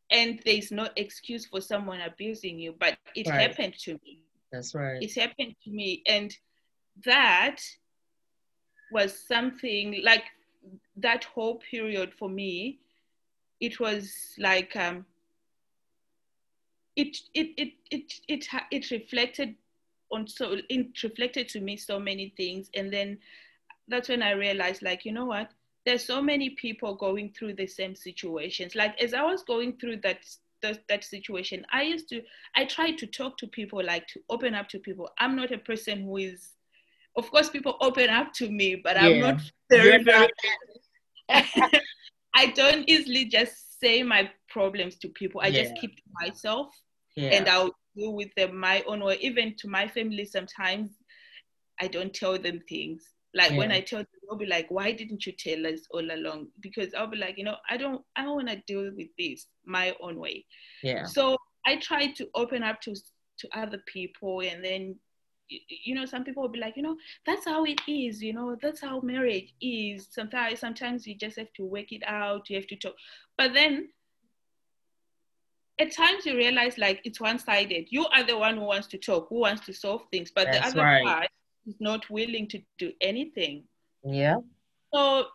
And 0.09 0.39
there's 0.45 0.71
no 0.71 0.87
excuse 0.95 1.45
for 1.45 1.61
someone 1.61 2.01
abusing 2.01 2.57
you 2.57 2.73
but 2.79 2.97
it 3.15 3.27
right. 3.27 3.41
happened 3.41 3.75
to 3.81 3.93
me. 4.03 4.23
That's 4.51 4.73
right. 4.73 5.01
It 5.01 5.13
happened 5.13 5.55
to 5.63 5.69
me. 5.69 6.01
And 6.07 6.35
that 7.05 7.59
was 8.91 9.17
something 9.17 10.01
like 10.03 10.23
that 10.95 11.23
whole 11.23 11.55
period 11.55 12.13
for 12.17 12.29
me 12.29 12.79
it 13.59 13.79
was 13.79 14.35
like 14.37 14.75
um, 14.75 15.05
it, 16.95 17.17
it 17.33 17.49
it 17.57 17.73
it 17.91 18.13
it 18.27 18.47
it 18.71 18.91
reflected 18.91 19.55
on 20.11 20.27
so 20.27 20.57
it 20.69 21.03
reflected 21.03 21.49
to 21.49 21.61
me 21.61 21.77
so 21.77 21.99
many 21.99 22.33
things. 22.37 22.69
And 22.75 22.91
then 22.91 23.17
that's 23.87 24.09
when 24.09 24.21
i 24.21 24.31
realized 24.31 24.81
like 24.81 25.05
you 25.05 25.11
know 25.11 25.25
what? 25.25 25.51
There's 25.85 26.05
so 26.05 26.21
many 26.21 26.51
people 26.51 26.95
going 26.95 27.31
through 27.31 27.53
the 27.53 27.67
same 27.67 27.95
situations. 27.95 28.75
Like 28.75 29.01
as 29.01 29.13
i 29.13 29.23
was 29.23 29.43
going 29.43 29.77
through 29.77 29.97
that 29.97 30.25
that, 30.63 30.79
that 30.89 31.03
situation 31.03 31.63
i 31.71 31.83
used 31.83 32.09
to 32.09 32.19
i 32.55 32.65
tried 32.65 32.97
to 32.97 33.05
talk 33.05 33.37
to 33.37 33.45
people 33.45 33.79
like 33.85 34.07
to 34.07 34.19
open 34.29 34.55
up 34.55 34.67
to 34.69 34.79
people. 34.79 35.09
I'm 35.19 35.35
not 35.35 35.51
a 35.51 35.57
person 35.57 36.03
who 36.03 36.17
is 36.17 36.53
of 37.17 37.29
course 37.31 37.49
people 37.49 37.75
open 37.81 38.09
up 38.09 38.31
to 38.31 38.49
me 38.49 38.75
but 38.75 38.95
yeah. 38.95 39.01
i'm 39.03 39.19
not 39.19 39.41
very 39.69 40.03
very 40.03 40.29
i 42.35 42.45
don't 42.55 42.87
easily 42.87 43.25
just 43.25 43.67
say 43.79 44.03
my 44.03 44.29
problems 44.49 44.95
to 44.97 45.09
people. 45.09 45.41
I 45.41 45.47
yeah. 45.47 45.63
just 45.63 45.75
keep 45.79 45.95
to 45.95 46.03
myself 46.21 46.69
yeah. 47.15 47.29
and 47.29 47.47
i'll 47.47 47.75
deal 47.95 48.13
with 48.13 48.29
them 48.35 48.57
my 48.59 48.83
own 48.87 49.03
way. 49.03 49.17
Even 49.21 49.55
to 49.59 49.67
my 49.67 49.87
family 49.87 50.25
sometimes 50.25 50.91
i 51.79 51.87
don't 51.87 52.13
tell 52.13 52.37
them 52.37 52.61
things. 52.67 53.03
Like 53.33 53.51
when 53.51 53.71
i 53.71 53.81
tell 53.81 53.99
them 53.99 54.07
they'll 54.23 54.37
be 54.37 54.45
like 54.45 54.67
why 54.69 54.91
didn't 54.91 55.25
you 55.25 55.33
tell 55.37 55.67
us 55.67 55.81
all 55.91 56.11
along? 56.11 56.47
Because 56.59 56.93
i'll 56.95 57.07
be 57.07 57.17
like 57.17 57.37
you 57.37 57.43
know 57.43 57.57
i 57.69 57.77
don't 57.77 58.01
i 58.15 58.23
don't 58.23 58.35
want 58.35 58.49
to 58.49 58.61
deal 58.67 58.91
with 58.95 59.09
this 59.17 59.47
my 59.65 59.95
own 60.01 60.19
way. 60.19 60.45
Yeah. 60.83 61.05
So 61.05 61.37
i 61.65 61.75
try 61.77 62.07
to 62.13 62.27
open 62.35 62.63
up 62.63 62.81
to 62.81 62.95
to 63.39 63.47
other 63.53 63.81
people 63.85 64.41
and 64.41 64.63
then 64.63 64.95
you 65.49 65.95
know 65.95 66.05
some 66.05 66.23
people 66.23 66.43
will 66.43 66.49
be 66.49 66.59
like 66.59 66.75
you 66.75 66.83
know 66.83 66.97
that's 67.25 67.45
how 67.45 67.63
it 67.63 67.79
is 67.87 68.21
you 68.21 68.33
know 68.33 68.57
that's 68.61 68.81
how 68.81 68.99
marriage 69.01 69.53
is. 69.61 70.07
Sometimes 70.09 70.59
sometimes 70.59 71.07
you 71.07 71.15
just 71.15 71.37
have 71.37 71.51
to 71.53 71.65
work 71.65 71.91
it 71.91 72.03
out 72.05 72.49
you 72.49 72.57
have 72.57 72.67
to 72.67 72.75
talk. 72.75 72.95
But 73.37 73.53
then 73.53 73.89
at 75.79 75.91
times 75.91 76.25
you 76.25 76.35
realize 76.35 76.77
like 76.77 77.01
it's 77.03 77.21
one-sided. 77.21 77.87
You 77.89 78.07
are 78.07 78.23
the 78.23 78.37
one 78.37 78.57
who 78.57 78.63
wants 78.63 78.87
to 78.87 78.97
talk 78.97 79.29
who 79.29 79.39
wants 79.39 79.65
to 79.67 79.73
solve 79.73 80.03
things 80.11 80.31
but 80.33 80.45
that's 80.45 80.73
the 80.73 80.81
other 80.81 80.89
right. 80.89 81.05
part 81.05 81.27
is 81.65 81.75
not 81.79 82.09
willing 82.09 82.47
to 82.49 82.61
do 82.77 82.91
anything. 83.01 83.63
Yeah. 84.03 84.37
So 84.93 85.27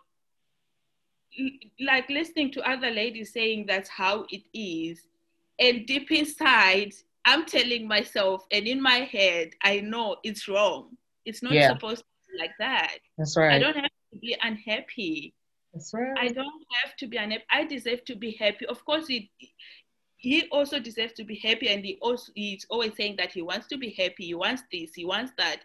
like 1.80 2.08
listening 2.10 2.50
to 2.52 2.68
other 2.68 2.90
ladies 2.90 3.32
saying 3.32 3.66
that's 3.66 3.88
how 3.88 4.26
it 4.30 4.42
is 4.52 5.06
and 5.58 5.86
deep 5.86 6.10
inside 6.10 6.92
I'm 7.24 7.46
telling 7.46 7.86
myself, 7.86 8.46
and 8.50 8.66
in 8.66 8.82
my 8.82 9.08
head, 9.10 9.50
I 9.62 9.80
know 9.80 10.16
it's 10.24 10.48
wrong. 10.48 10.96
It's 11.24 11.42
not 11.42 11.52
yeah. 11.52 11.68
supposed 11.68 12.00
to 12.00 12.32
be 12.32 12.38
like 12.38 12.52
that. 12.58 12.98
That's 13.16 13.36
right. 13.36 13.52
I 13.52 13.58
don't 13.58 13.76
have 13.76 13.90
to 14.12 14.18
be 14.20 14.36
unhappy. 14.42 15.34
That's 15.72 15.94
right. 15.94 16.18
I 16.18 16.28
don't 16.28 16.66
have 16.82 16.96
to 16.96 17.06
be 17.06 17.16
unhappy. 17.16 17.44
I 17.50 17.64
deserve 17.64 18.04
to 18.06 18.16
be 18.16 18.32
happy. 18.32 18.66
Of 18.66 18.84
course, 18.84 19.06
he 19.06 19.30
he 20.16 20.48
also 20.50 20.78
deserves 20.78 21.14
to 21.14 21.24
be 21.24 21.36
happy, 21.36 21.68
and 21.68 21.84
he 21.84 21.98
also 22.00 22.32
he's 22.34 22.66
always 22.70 22.94
saying 22.96 23.16
that 23.16 23.32
he 23.32 23.42
wants 23.42 23.68
to 23.68 23.76
be 23.76 23.90
happy. 23.90 24.26
He 24.26 24.34
wants 24.34 24.62
this. 24.72 24.94
He 24.94 25.04
wants 25.04 25.32
that. 25.38 25.60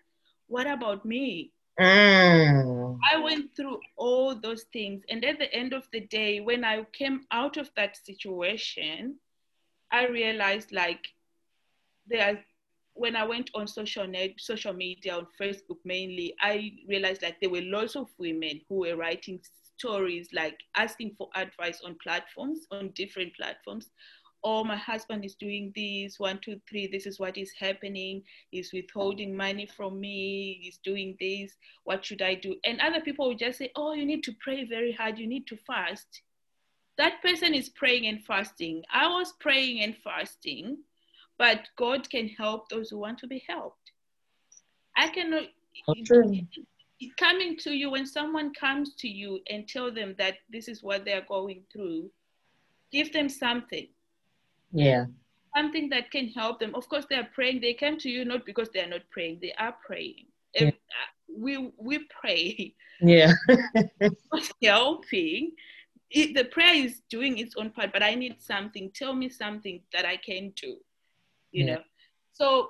What 0.47 0.67
about 0.67 1.05
me? 1.05 1.51
Mm. 1.79 2.97
I 3.11 3.19
went 3.19 3.55
through 3.55 3.79
all 3.97 4.33
those 4.33 4.63
things, 4.73 5.03
and 5.09 5.23
at 5.25 5.39
the 5.39 5.53
end 5.53 5.73
of 5.73 5.87
the 5.91 6.01
day, 6.01 6.39
when 6.39 6.63
I 6.63 6.83
came 6.93 7.25
out 7.31 7.57
of 7.57 7.69
that 7.75 7.97
situation, 7.97 9.15
I 9.91 10.07
realized 10.07 10.71
like 10.71 11.07
there 12.09 12.33
are 12.33 12.39
when 12.97 13.15
I 13.15 13.23
went 13.23 13.51
on 13.53 13.67
social 13.67 14.07
net, 14.07 14.31
social 14.39 14.73
media, 14.73 15.15
on 15.15 15.27
Facebook 15.39 15.77
mainly, 15.85 16.33
I 16.41 16.71
realized 16.87 17.21
like 17.21 17.39
there 17.39 17.49
were 17.49 17.61
lots 17.61 17.95
of 17.95 18.07
women 18.17 18.61
who 18.67 18.77
were 18.79 18.95
writing 18.95 19.39
stories, 19.77 20.29
like 20.33 20.57
asking 20.75 21.13
for 21.17 21.29
advice 21.35 21.81
on 21.85 21.95
platforms, 22.01 22.65
on 22.71 22.89
different 22.95 23.35
platforms. 23.35 23.91
Oh, 24.43 24.63
my 24.63 24.75
husband 24.77 25.25
is 25.25 25.35
doing 25.35 25.71
this, 25.75 26.19
one, 26.19 26.39
two, 26.43 26.59
three, 26.69 26.87
this 26.87 27.05
is 27.05 27.19
what 27.19 27.37
is 27.37 27.51
happening. 27.59 28.23
He's 28.49 28.71
withholding 28.73 29.35
money 29.35 29.67
from 29.67 29.99
me, 29.99 30.59
he's 30.61 30.79
doing 30.83 31.15
this, 31.19 31.55
what 31.83 32.03
should 32.03 32.21
I 32.23 32.33
do? 32.35 32.55
And 32.65 32.79
other 32.81 33.01
people 33.01 33.27
would 33.27 33.39
just 33.39 33.59
say, 33.59 33.71
Oh, 33.75 33.93
you 33.93 34.05
need 34.05 34.23
to 34.23 34.33
pray 34.39 34.65
very 34.65 34.91
hard, 34.91 35.19
you 35.19 35.27
need 35.27 35.45
to 35.47 35.57
fast. 35.57 36.21
That 36.97 37.21
person 37.21 37.53
is 37.53 37.69
praying 37.69 38.07
and 38.07 38.23
fasting. 38.23 38.83
I 38.91 39.07
was 39.07 39.33
praying 39.39 39.83
and 39.83 39.95
fasting 40.03 40.77
but 41.37 41.67
God 41.77 42.09
can 42.09 42.27
help 42.27 42.69
those 42.69 42.89
who 42.89 42.97
want 42.97 43.19
to 43.19 43.27
be 43.27 43.43
helped. 43.47 43.91
I 44.95 45.09
cannot. 45.09 45.43
Okay. 45.87 46.47
Coming 47.19 47.55
to 47.57 47.71
you 47.71 47.91
when 47.91 48.07
someone 48.07 48.51
comes 48.55 48.95
to 48.95 49.07
you 49.07 49.39
and 49.49 49.67
tell 49.67 49.91
them 49.91 50.15
that 50.17 50.37
this 50.51 50.67
is 50.67 50.81
what 50.81 51.05
they 51.05 51.13
are 51.13 51.25
going 51.29 51.61
through, 51.71 52.09
give 52.91 53.13
them 53.13 53.29
something. 53.29 53.87
Yeah. 54.71 55.05
Something 55.55 55.89
that 55.89 56.09
can 56.09 56.29
help 56.29 56.59
them. 56.59 56.73
Of 56.73 56.89
course, 56.89 57.05
they 57.07 57.15
are 57.15 57.29
praying. 57.35 57.61
They 57.61 57.75
come 57.75 57.97
to 57.99 58.09
you 58.09 58.25
not 58.25 58.45
because 58.45 58.69
they 58.69 58.81
are 58.81 58.87
not 58.87 59.01
praying. 59.11 59.39
They 59.41 59.53
are 59.59 59.75
praying. 59.85 60.25
Yeah. 60.55 60.69
Uh, 60.69 60.71
we 61.37 61.71
we 61.77 62.07
pray. 62.19 62.73
Yeah. 62.99 63.33
helping. 64.63 65.51
It, 66.09 66.35
the 66.35 66.45
prayer 66.45 66.73
is 66.73 67.01
doing 67.09 67.37
its 67.37 67.55
own 67.57 67.69
part, 67.69 67.91
but 67.91 68.01
I 68.01 68.15
need 68.15 68.41
something. 68.41 68.91
Tell 68.95 69.13
me 69.13 69.29
something 69.29 69.81
that 69.93 70.05
I 70.05 70.17
can 70.17 70.53
do 70.55 70.77
you 71.51 71.65
yeah. 71.65 71.75
know. 71.75 71.81
So 72.33 72.69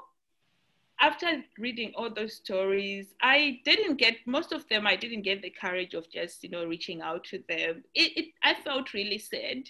after 1.00 1.44
reading 1.60 1.94
all 1.96 2.14
those 2.14 2.34
stories, 2.34 3.14
I 3.22 3.60
didn't 3.66 3.98
get 3.98 4.16
most 4.26 4.52
of 4.52 4.68
them. 4.70 4.88
I 4.88 4.96
didn't 4.96 5.22
get 5.22 5.42
the 5.42 5.50
courage 5.52 5.94
of 5.94 6.10
just 6.10 6.44
you 6.44 6.50
know 6.50 6.66
reaching 6.66 7.02
out 7.02 7.24
to 7.26 7.44
them. 7.48 7.84
It, 7.94 8.18
it 8.18 8.26
I 8.44 8.56
felt 8.56 8.94
really 8.94 9.20
sad. 9.20 9.70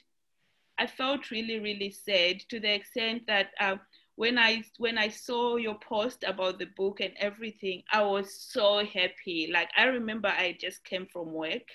I 0.79 0.87
felt 0.87 1.31
really 1.31 1.59
really 1.59 1.91
sad 1.91 2.41
to 2.49 2.59
the 2.59 2.73
extent 2.73 3.23
that 3.27 3.49
uh, 3.59 3.77
when 4.15 4.37
I 4.37 4.63
when 4.77 4.97
I 4.97 5.09
saw 5.09 5.57
your 5.57 5.77
post 5.79 6.23
about 6.23 6.59
the 6.59 6.67
book 6.77 7.01
and 7.01 7.13
everything, 7.19 7.83
I 7.91 8.03
was 8.03 8.33
so 8.33 8.85
happy. 8.85 9.49
Like 9.51 9.69
I 9.77 9.85
remember 9.85 10.29
I 10.29 10.57
just 10.59 10.83
came 10.85 11.07
from 11.11 11.33
work. 11.33 11.67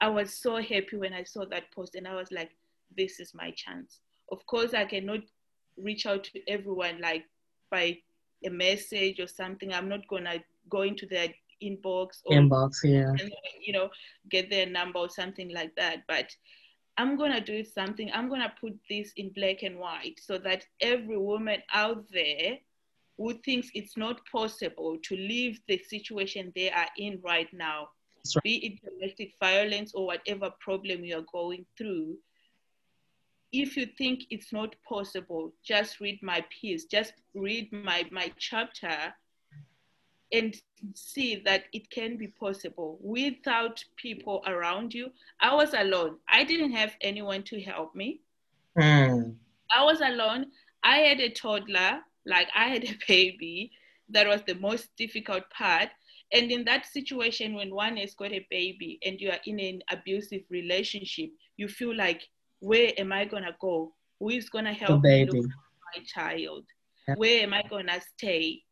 I 0.00 0.08
was 0.08 0.34
so 0.34 0.56
happy 0.56 0.96
when 0.96 1.14
I 1.14 1.24
saw 1.24 1.46
that 1.46 1.72
post, 1.72 1.94
and 1.94 2.06
I 2.06 2.14
was 2.14 2.30
like, 2.30 2.50
"This 2.96 3.20
is 3.20 3.34
my 3.34 3.50
chance." 3.52 4.00
Of 4.30 4.44
course, 4.46 4.74
I 4.74 4.84
cannot 4.84 5.20
reach 5.76 6.06
out 6.06 6.24
to 6.24 6.40
everyone 6.48 7.00
like 7.00 7.24
by 7.70 7.98
a 8.44 8.50
message 8.50 9.20
or 9.20 9.26
something. 9.26 9.72
I'm 9.72 9.88
not 9.88 10.06
gonna 10.08 10.42
go 10.68 10.82
into 10.82 11.06
their 11.06 11.28
inbox 11.62 12.20
or 12.24 12.36
inbox, 12.36 12.78
yeah, 12.84 13.12
you 13.60 13.72
know, 13.72 13.90
get 14.30 14.50
their 14.50 14.66
number 14.66 14.98
or 14.98 15.08
something 15.08 15.52
like 15.52 15.74
that. 15.76 16.04
But 16.06 16.34
I'm 16.98 17.16
gonna 17.16 17.40
do 17.40 17.64
something. 17.64 18.10
I'm 18.12 18.28
gonna 18.28 18.52
put 18.60 18.74
this 18.88 19.12
in 19.16 19.30
black 19.30 19.62
and 19.62 19.78
white 19.78 20.20
so 20.22 20.38
that 20.38 20.64
every 20.80 21.18
woman 21.18 21.62
out 21.72 22.04
there 22.10 22.58
who 23.18 23.34
thinks 23.44 23.68
it's 23.74 23.96
not 23.96 24.20
possible 24.30 24.98
to 25.02 25.16
leave 25.16 25.60
the 25.68 25.78
situation 25.78 26.52
they 26.54 26.70
are 26.70 26.88
in 26.98 27.18
right 27.24 27.52
now, 27.52 27.88
right. 28.34 28.42
be 28.42 28.66
it 28.66 28.80
domestic 28.82 29.32
violence 29.40 29.92
or 29.94 30.06
whatever 30.06 30.50
problem 30.60 31.04
you 31.04 31.18
are 31.18 31.26
going 31.32 31.64
through, 31.78 32.16
if 33.52 33.76
you 33.76 33.86
think 33.86 34.24
it's 34.30 34.52
not 34.52 34.74
possible, 34.88 35.52
just 35.64 36.00
read 36.00 36.20
my 36.22 36.44
piece, 36.50 36.84
just 36.84 37.14
read 37.34 37.72
my, 37.72 38.04
my 38.10 38.32
chapter 38.38 39.14
and 40.32 40.56
see 40.94 41.36
that 41.44 41.64
it 41.72 41.88
can 41.90 42.16
be 42.16 42.28
possible 42.28 42.98
without 43.00 43.82
people 43.96 44.42
around 44.46 44.92
you. 44.92 45.10
I 45.40 45.54
was 45.54 45.72
alone. 45.74 46.16
I 46.28 46.44
didn't 46.44 46.72
have 46.72 46.94
anyone 47.00 47.42
to 47.44 47.60
help 47.60 47.94
me. 47.94 48.20
Mm. 48.76 49.36
I 49.74 49.84
was 49.84 50.00
alone. 50.00 50.46
I 50.82 50.98
had 50.98 51.20
a 51.20 51.30
toddler, 51.30 52.00
like 52.26 52.48
I 52.54 52.68
had 52.68 52.84
a 52.84 52.94
baby. 53.08 53.70
That 54.08 54.26
was 54.26 54.42
the 54.46 54.54
most 54.54 54.88
difficult 54.96 55.44
part. 55.50 55.88
And 56.32 56.50
in 56.50 56.64
that 56.64 56.86
situation, 56.86 57.54
when 57.54 57.74
one 57.74 57.96
has 57.98 58.14
got 58.14 58.32
a 58.32 58.46
baby 58.50 58.98
and 59.04 59.20
you 59.20 59.30
are 59.30 59.40
in 59.46 59.60
an 59.60 59.82
abusive 59.90 60.42
relationship, 60.50 61.30
you 61.56 61.68
feel 61.68 61.96
like 61.96 62.28
where 62.60 62.92
am 62.98 63.12
I 63.12 63.24
gonna 63.24 63.56
go? 63.60 63.92
Who 64.20 64.30
is 64.30 64.48
gonna 64.48 64.72
help 64.72 65.02
me 65.02 65.26
look 65.26 65.46
my 65.94 66.02
child? 66.04 66.64
Yeah. 67.08 67.14
Where 67.16 67.42
am 67.42 67.54
I 67.54 67.62
gonna 67.68 68.00
stay? 68.16 68.62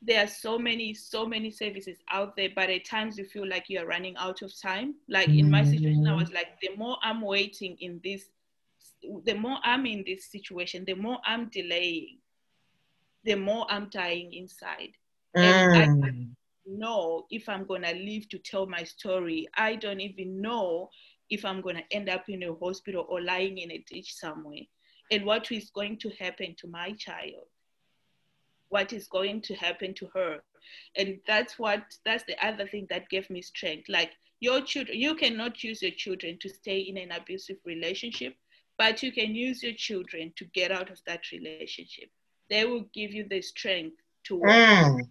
There 0.00 0.22
are 0.22 0.28
so 0.28 0.58
many, 0.58 0.94
so 0.94 1.26
many 1.26 1.50
services 1.50 1.98
out 2.10 2.36
there, 2.36 2.50
but 2.54 2.70
at 2.70 2.84
times 2.84 3.18
you 3.18 3.24
feel 3.24 3.46
like 3.48 3.64
you 3.68 3.80
are 3.80 3.86
running 3.86 4.16
out 4.16 4.42
of 4.42 4.52
time. 4.60 4.94
Like 5.08 5.28
in 5.28 5.50
my 5.50 5.64
situation, 5.64 6.06
I 6.06 6.14
was 6.14 6.32
like, 6.32 6.60
the 6.62 6.70
more 6.76 6.98
I'm 7.02 7.20
waiting 7.20 7.76
in 7.80 8.00
this, 8.04 8.26
the 9.24 9.34
more 9.34 9.58
I'm 9.64 9.86
in 9.86 10.04
this 10.06 10.30
situation, 10.30 10.84
the 10.84 10.94
more 10.94 11.18
I'm 11.26 11.48
delaying, 11.48 12.18
the 13.24 13.34
more 13.34 13.66
I'm 13.68 13.88
dying 13.90 14.32
inside. 14.32 14.92
Mm. 15.36 15.42
And 15.42 16.04
I 16.04 16.08
mm. 16.08 16.28
know 16.66 17.26
if 17.30 17.48
I'm 17.48 17.66
gonna 17.66 17.92
live 17.92 18.28
to 18.28 18.38
tell 18.38 18.66
my 18.66 18.84
story. 18.84 19.48
I 19.56 19.74
don't 19.74 20.00
even 20.00 20.40
know 20.40 20.90
if 21.30 21.44
I'm 21.44 21.60
going 21.60 21.76
to 21.76 21.84
end 21.90 22.08
up 22.08 22.28
in 22.28 22.42
a 22.42 22.54
hospital 22.54 23.06
or 23.08 23.20
lying 23.20 23.58
in 23.58 23.70
a 23.70 23.84
ditch 23.88 24.14
somewhere, 24.14 24.62
and 25.10 25.24
what 25.24 25.50
is 25.50 25.70
going 25.70 25.98
to 25.98 26.10
happen 26.10 26.54
to 26.58 26.68
my 26.68 26.92
child, 26.92 27.46
what 28.68 28.92
is 28.92 29.08
going 29.08 29.40
to 29.42 29.54
happen 29.54 29.94
to 29.94 30.08
her. 30.14 30.40
And 30.96 31.18
that's 31.26 31.58
what, 31.58 31.82
that's 32.04 32.24
the 32.24 32.36
other 32.46 32.68
thing 32.68 32.86
that 32.90 33.08
gave 33.08 33.30
me 33.30 33.40
strength. 33.40 33.88
Like 33.88 34.10
your 34.40 34.60
children, 34.60 34.98
you 34.98 35.14
cannot 35.14 35.64
use 35.64 35.80
your 35.80 35.92
children 35.92 36.38
to 36.40 36.48
stay 36.48 36.80
in 36.80 36.98
an 36.98 37.12
abusive 37.12 37.56
relationship, 37.64 38.34
but 38.76 39.02
you 39.02 39.12
can 39.12 39.34
use 39.34 39.62
your 39.62 39.72
children 39.74 40.32
to 40.36 40.44
get 40.46 40.70
out 40.70 40.90
of 40.90 41.00
that 41.06 41.20
relationship. 41.32 42.10
They 42.50 42.64
will 42.64 42.86
give 42.94 43.12
you 43.12 43.26
the 43.28 43.42
strength 43.42 43.96
to 44.24 44.36
walk. 44.36 44.50
Mm. 44.50 45.08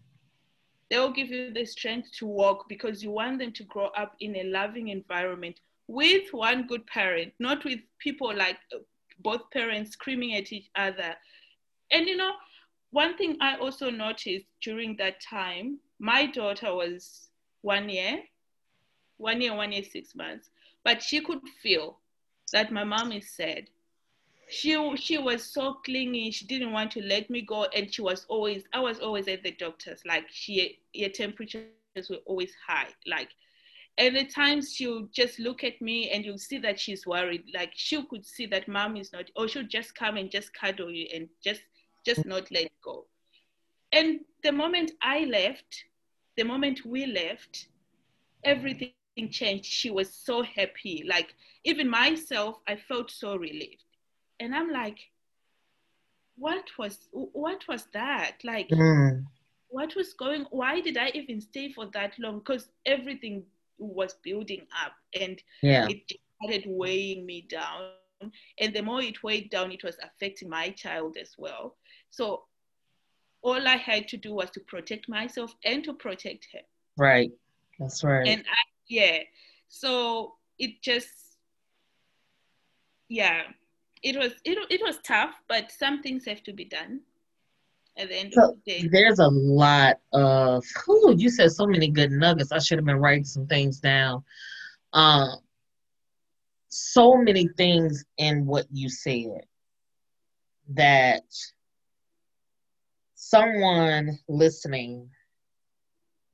They 0.90 1.00
will 1.00 1.12
give 1.12 1.30
you 1.30 1.52
the 1.54 1.66
strength 1.66 2.10
to 2.20 2.26
walk 2.26 2.70
because 2.70 3.04
you 3.04 3.12
want 3.12 3.40
them 3.40 3.52
to 3.54 3.64
grow 3.64 3.88
up 3.88 4.16
in 4.22 4.36
a 4.38 4.44
loving 4.44 4.88
environment 4.88 5.60
with 5.88 6.34
one 6.34 6.68
good 6.68 6.86
parent, 6.88 7.34
not 7.40 7.64
with 7.64 7.80
people 8.00 8.36
like 8.36 8.58
uh, 8.74 8.80
both 9.20 9.50
parents 9.52 9.92
screaming 9.92 10.36
at 10.36 10.52
each 10.52 10.70
other. 10.76 11.16
And 11.92 12.08
you 12.08 12.18
know, 12.18 12.34
one 12.92 13.18
thing 13.18 13.38
I 13.42 13.58
also 13.58 13.90
noticed 13.90 14.46
during 14.62 14.96
that 14.98 15.22
time, 15.22 15.80
my 16.00 16.26
daughter 16.26 16.74
was 16.74 17.30
one 17.62 17.90
year, 17.90 18.20
one 19.18 19.42
year, 19.42 19.56
one 19.56 19.72
year, 19.72 19.84
six 19.84 20.16
months, 20.16 20.50
but 20.84 21.02
she 21.02 21.22
could 21.22 21.42
feel 21.62 21.98
that 22.54 22.72
my 22.72 22.84
mom 22.84 23.12
is 23.12 23.30
sad. 23.32 23.70
She 24.50 24.78
she 24.96 25.18
was 25.18 25.44
so 25.44 25.74
clingy. 25.86 26.32
She 26.32 26.46
didn't 26.46 26.72
want 26.72 26.92
to 26.92 27.02
let 27.02 27.30
me 27.30 27.42
go, 27.42 27.66
and 27.76 27.94
she 27.94 28.02
was 28.02 28.26
always. 28.30 28.64
I 28.74 28.80
was 28.80 29.00
always 29.00 29.28
at 29.28 29.44
the 29.44 29.52
doctor's. 29.52 30.06
Like 30.06 30.26
she, 30.32 30.80
her 30.98 31.10
temperatures 31.10 31.68
were 32.10 32.22
always 32.26 32.54
high. 32.66 32.88
Like 33.06 33.30
and 33.98 34.16
at 34.16 34.30
times 34.30 34.74
she'll 34.74 35.08
just 35.12 35.40
look 35.40 35.64
at 35.64 35.82
me 35.82 36.12
and 36.12 36.24
you'll 36.24 36.38
see 36.38 36.60
that 36.60 36.80
she's 36.80 37.08
worried. 37.08 37.46
Like 37.54 37.72
she 37.74 38.04
could 38.06 38.26
see 38.26 38.46
that 38.48 38.68
mom 38.68 38.96
is 38.96 39.12
not 39.12 39.26
or 39.36 39.48
she'll 39.48 39.64
just 39.64 39.96
come 39.96 40.18
and 40.18 40.30
just 40.30 40.54
cuddle 40.54 40.92
you 40.92 41.08
and 41.14 41.28
just 41.44 41.62
just 42.06 42.26
not 42.26 42.50
let 42.52 42.70
go. 42.84 43.06
And 43.92 44.20
the 44.44 44.52
moment 44.52 44.92
i 45.02 45.26
left 45.26 45.86
the 46.38 46.44
moment 46.44 46.86
we 46.86 47.08
left 47.08 47.68
everything 48.44 48.92
changed. 49.32 49.66
She 49.66 49.90
was 49.90 50.14
so 50.14 50.44
happy. 50.44 51.04
Like 51.08 51.34
even 51.64 51.90
myself 51.90 52.58
i 52.68 52.76
felt 52.76 53.10
so 53.10 53.36
relieved. 53.36 53.84
And 54.40 54.56
i'm 54.56 54.72
like 54.72 55.00
what 56.36 56.66
was 56.78 57.10
what 57.12 57.68
was 57.68 57.88
that? 57.94 58.36
Like 58.44 58.70
mm. 58.70 59.26
what 59.70 59.96
was 59.96 60.14
going 60.14 60.46
why 60.52 60.82
did 60.82 60.98
i 60.98 61.10
even 61.16 61.42
stay 61.42 61.74
for 61.74 61.88
that 61.94 62.14
long? 62.20 62.38
Because 62.38 62.70
everything 62.86 63.44
was 63.78 64.16
building 64.24 64.66
up 64.84 64.94
and 65.20 65.42
yeah. 65.62 65.88
it 65.88 66.12
started 66.36 66.66
weighing 66.68 67.26
me 67.26 67.48
down. 67.50 67.92
And 68.60 68.74
the 68.74 68.82
more 68.82 69.02
it 69.02 69.22
weighed 69.22 69.52
down, 69.52 69.72
it 69.72 69.84
was 69.84 69.98
affecting 70.02 70.50
my 70.50 70.70
child 70.70 71.18
as 71.22 71.36
well. 71.38 71.78
So 72.10 72.44
all 73.42 73.68
I 73.68 73.76
had 73.76 74.08
to 74.10 74.18
do 74.18 74.34
was 74.34 74.50
to 74.52 74.60
protect 74.62 75.08
myself 75.08 75.54
and 75.64 75.84
to 75.84 75.94
protect 75.94 76.48
her. 76.54 76.62
Right. 76.98 77.32
That's 77.80 78.04
right. 78.04 78.28
And 78.28 78.42
I, 78.42 78.58
yeah. 78.88 79.20
So 79.68 80.36
it 80.58 80.82
just, 80.82 81.10
yeah, 83.08 83.44
it 84.02 84.18
was 84.18 84.34
it, 84.44 84.58
it 84.70 84.82
was 84.82 84.98
tough, 85.04 85.36
but 85.48 85.72
some 85.72 86.02
things 86.02 86.26
have 86.26 86.44
to 86.44 86.54
be 86.54 86.66
done 86.66 87.02
at 87.98 88.10
the 88.10 88.16
end 88.16 88.34
so 88.34 88.52
of 88.52 88.58
the 88.66 88.72
day. 88.72 88.88
There's 88.88 89.20
a 89.20 89.28
lot 89.28 90.00
of 90.14 90.64
whew, 90.86 91.16
you 91.18 91.30
said 91.30 91.52
so 91.52 91.66
many 91.66 91.90
good 91.90 92.12
nuggets. 92.12 92.52
I 92.52 92.60
should 92.60 92.78
have 92.78 92.86
been 92.86 92.98
writing 92.98 93.26
some 93.26 93.48
things 93.48 93.80
down. 93.80 94.24
Um 94.94 95.38
so 96.70 97.16
many 97.16 97.48
things 97.58 98.04
in 98.18 98.46
what 98.46 98.66
you 98.72 98.90
said 98.90 99.42
that 100.70 101.24
someone 103.16 104.18
listening 104.28 105.10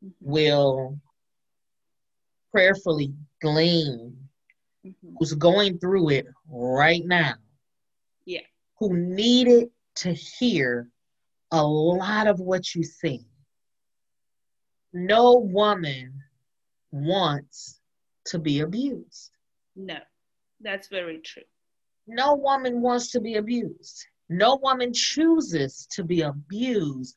Mhm. 0.04 0.14
will 0.20 1.00
prayerfully 2.52 3.14
glean 3.42 4.30
Mhm. 4.86 5.16
who's 5.18 5.34
going 5.34 5.78
through 5.80 6.10
it 6.10 6.26
right 6.48 7.06
now. 7.06 7.36
Yeah. 8.26 8.42
Who 8.80 8.96
needed 8.98 9.72
to 9.96 10.14
hear 10.14 10.90
a 11.54 11.64
lot 11.66 12.26
of 12.28 12.40
what 12.40 12.74
you 12.76 12.84
see. 12.84 13.22
No 14.92 15.36
woman 15.38 16.20
wants 16.92 17.80
to 18.26 18.40
be 18.40 18.60
abused. 18.62 19.32
No, 19.76 19.98
that's 20.62 20.88
very 20.88 21.20
true. 21.20 21.44
No 22.08 22.34
woman 22.36 22.82
wants 22.82 23.12
to 23.12 23.22
be 23.22 23.36
abused. 23.36 24.06
No 24.30 24.56
woman 24.62 24.92
chooses 24.94 25.88
to 25.92 26.04
be 26.04 26.22
abused. 26.22 27.16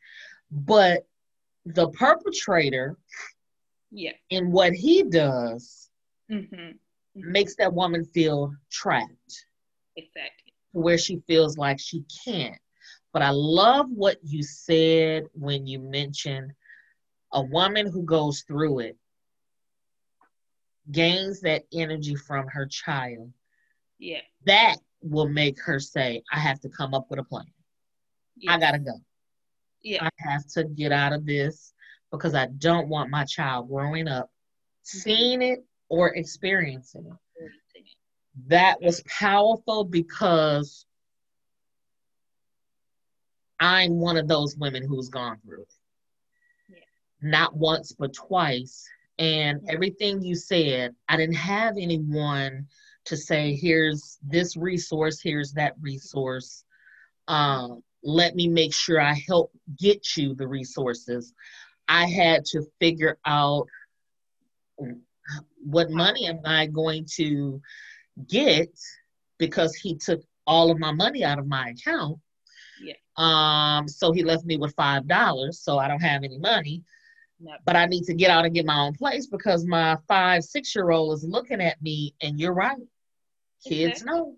But 0.51 1.07
the 1.64 1.88
perpetrator, 1.90 2.96
Yeah. 3.90 4.12
in 4.31 4.53
what 4.53 4.72
he 4.75 5.03
does, 5.03 5.90
hmm 6.31 6.72
makes 7.18 7.57
that 7.57 7.72
woman 7.72 8.05
feel 8.05 8.53
trapped. 8.70 9.46
Exactly. 9.96 10.53
where 10.72 10.99
she 10.99 11.16
feels 11.27 11.57
like 11.57 11.81
she 11.81 12.05
can't. 12.27 12.61
But 13.16 13.22
I 13.22 13.31
love 13.31 13.87
what 13.88 14.18
you 14.22 14.42
said 14.42 15.24
when 15.33 15.66
you 15.66 15.79
mentioned 15.79 16.52
a 17.33 17.40
woman 17.40 17.90
who 17.90 18.02
goes 18.02 18.42
through 18.42 18.81
it 18.81 18.98
gains 20.92 21.40
that 21.40 21.62
energy 21.72 22.14
from 22.14 22.46
her 22.48 22.66
child. 22.66 23.33
Yeah. 23.98 24.20
That 24.44 24.76
will 25.00 25.31
make 25.31 25.59
her 25.62 25.81
say, 25.81 26.24
I 26.31 26.38
have 26.40 26.61
to 26.61 26.68
come 26.68 26.92
up 26.92 27.07
with 27.09 27.18
a 27.18 27.24
plan. 27.24 27.46
I 28.46 28.59
gotta 28.59 28.81
go. 28.81 29.00
Yeah. 29.83 30.05
I 30.05 30.11
have 30.18 30.46
to 30.48 30.64
get 30.64 30.92
out 30.92 31.14
of 31.14 31.24
this 31.24 31.72
because 32.12 32.35
I 32.35 32.48
don't 32.59 32.88
want 32.88 33.09
my 33.09 33.24
child 33.24 33.70
growing 33.70 34.09
up 34.09 34.26
mm-hmm. 34.26 34.98
seeing 34.98 35.40
it 35.40 35.64
or 35.88 36.14
experiencing 36.14 37.07
it. 37.07 37.83
that 38.48 38.79
was 38.83 39.02
powerful 39.09 39.85
because 39.85 40.85
I'm 43.60 43.98
one 43.98 44.16
of 44.16 44.28
those 44.28 44.56
women 44.56 44.86
who's 44.86 45.08
gone 45.08 45.38
through 45.44 45.62
it. 45.62 45.72
Yeah. 46.68 46.76
Not 47.22 47.56
once, 47.56 47.92
but 47.92 48.12
twice. 48.12 48.86
And 49.18 49.60
Yeah. 49.64 49.72
everything 49.72 50.22
you 50.22 50.34
said, 50.34 50.94
I 51.08 51.16
didn't 51.16 51.36
have 51.36 51.76
anyone 51.78 52.66
to 53.06 53.16
say, 53.16 53.54
here's 53.54 54.18
this 54.22 54.56
resource, 54.56 55.20
here's 55.20 55.52
that 55.52 55.74
resource. 55.80 56.64
Um, 57.28 57.82
let 58.02 58.34
me 58.34 58.46
make 58.48 58.74
sure 58.74 59.00
I 59.00 59.14
help 59.26 59.52
get 59.78 60.16
you 60.16 60.34
the 60.34 60.46
resources. 60.46 61.32
I 61.88 62.06
had 62.06 62.44
to 62.46 62.62
figure 62.80 63.18
out 63.24 63.68
what 65.64 65.90
money 65.90 66.26
am 66.26 66.40
I 66.44 66.66
going 66.66 67.06
to 67.16 67.60
get 68.28 68.68
because 69.38 69.74
he 69.74 69.96
took 69.96 70.22
all 70.46 70.70
of 70.70 70.78
my 70.78 70.92
money 70.92 71.24
out 71.24 71.38
of 71.38 71.46
my 71.46 71.70
account. 71.70 72.18
Yeah. 72.78 72.94
Um, 73.16 73.88
so 73.88 74.12
he 74.12 74.22
left 74.22 74.44
me 74.44 74.56
with 74.56 74.74
five 74.74 75.06
dollars, 75.06 75.60
so 75.60 75.78
I 75.78 75.88
don't 75.88 76.00
have 76.02 76.22
any 76.24 76.38
money. 76.38 76.82
But 77.64 77.76
I 77.76 77.86
need 77.86 78.04
to 78.04 78.14
get 78.14 78.30
out 78.30 78.44
and 78.44 78.54
get 78.54 78.66
my 78.66 78.78
own 78.80 78.94
place 78.94 79.26
because 79.26 79.64
my 79.66 79.96
five, 80.08 80.44
six 80.44 80.74
year 80.74 80.90
old 80.90 81.14
is 81.14 81.24
looking 81.24 81.60
at 81.60 81.80
me, 81.82 82.14
and 82.22 82.38
you're 82.38 82.54
right. 82.54 82.76
Kids 83.66 84.02
Exactly. 84.02 84.04
know. 84.04 84.36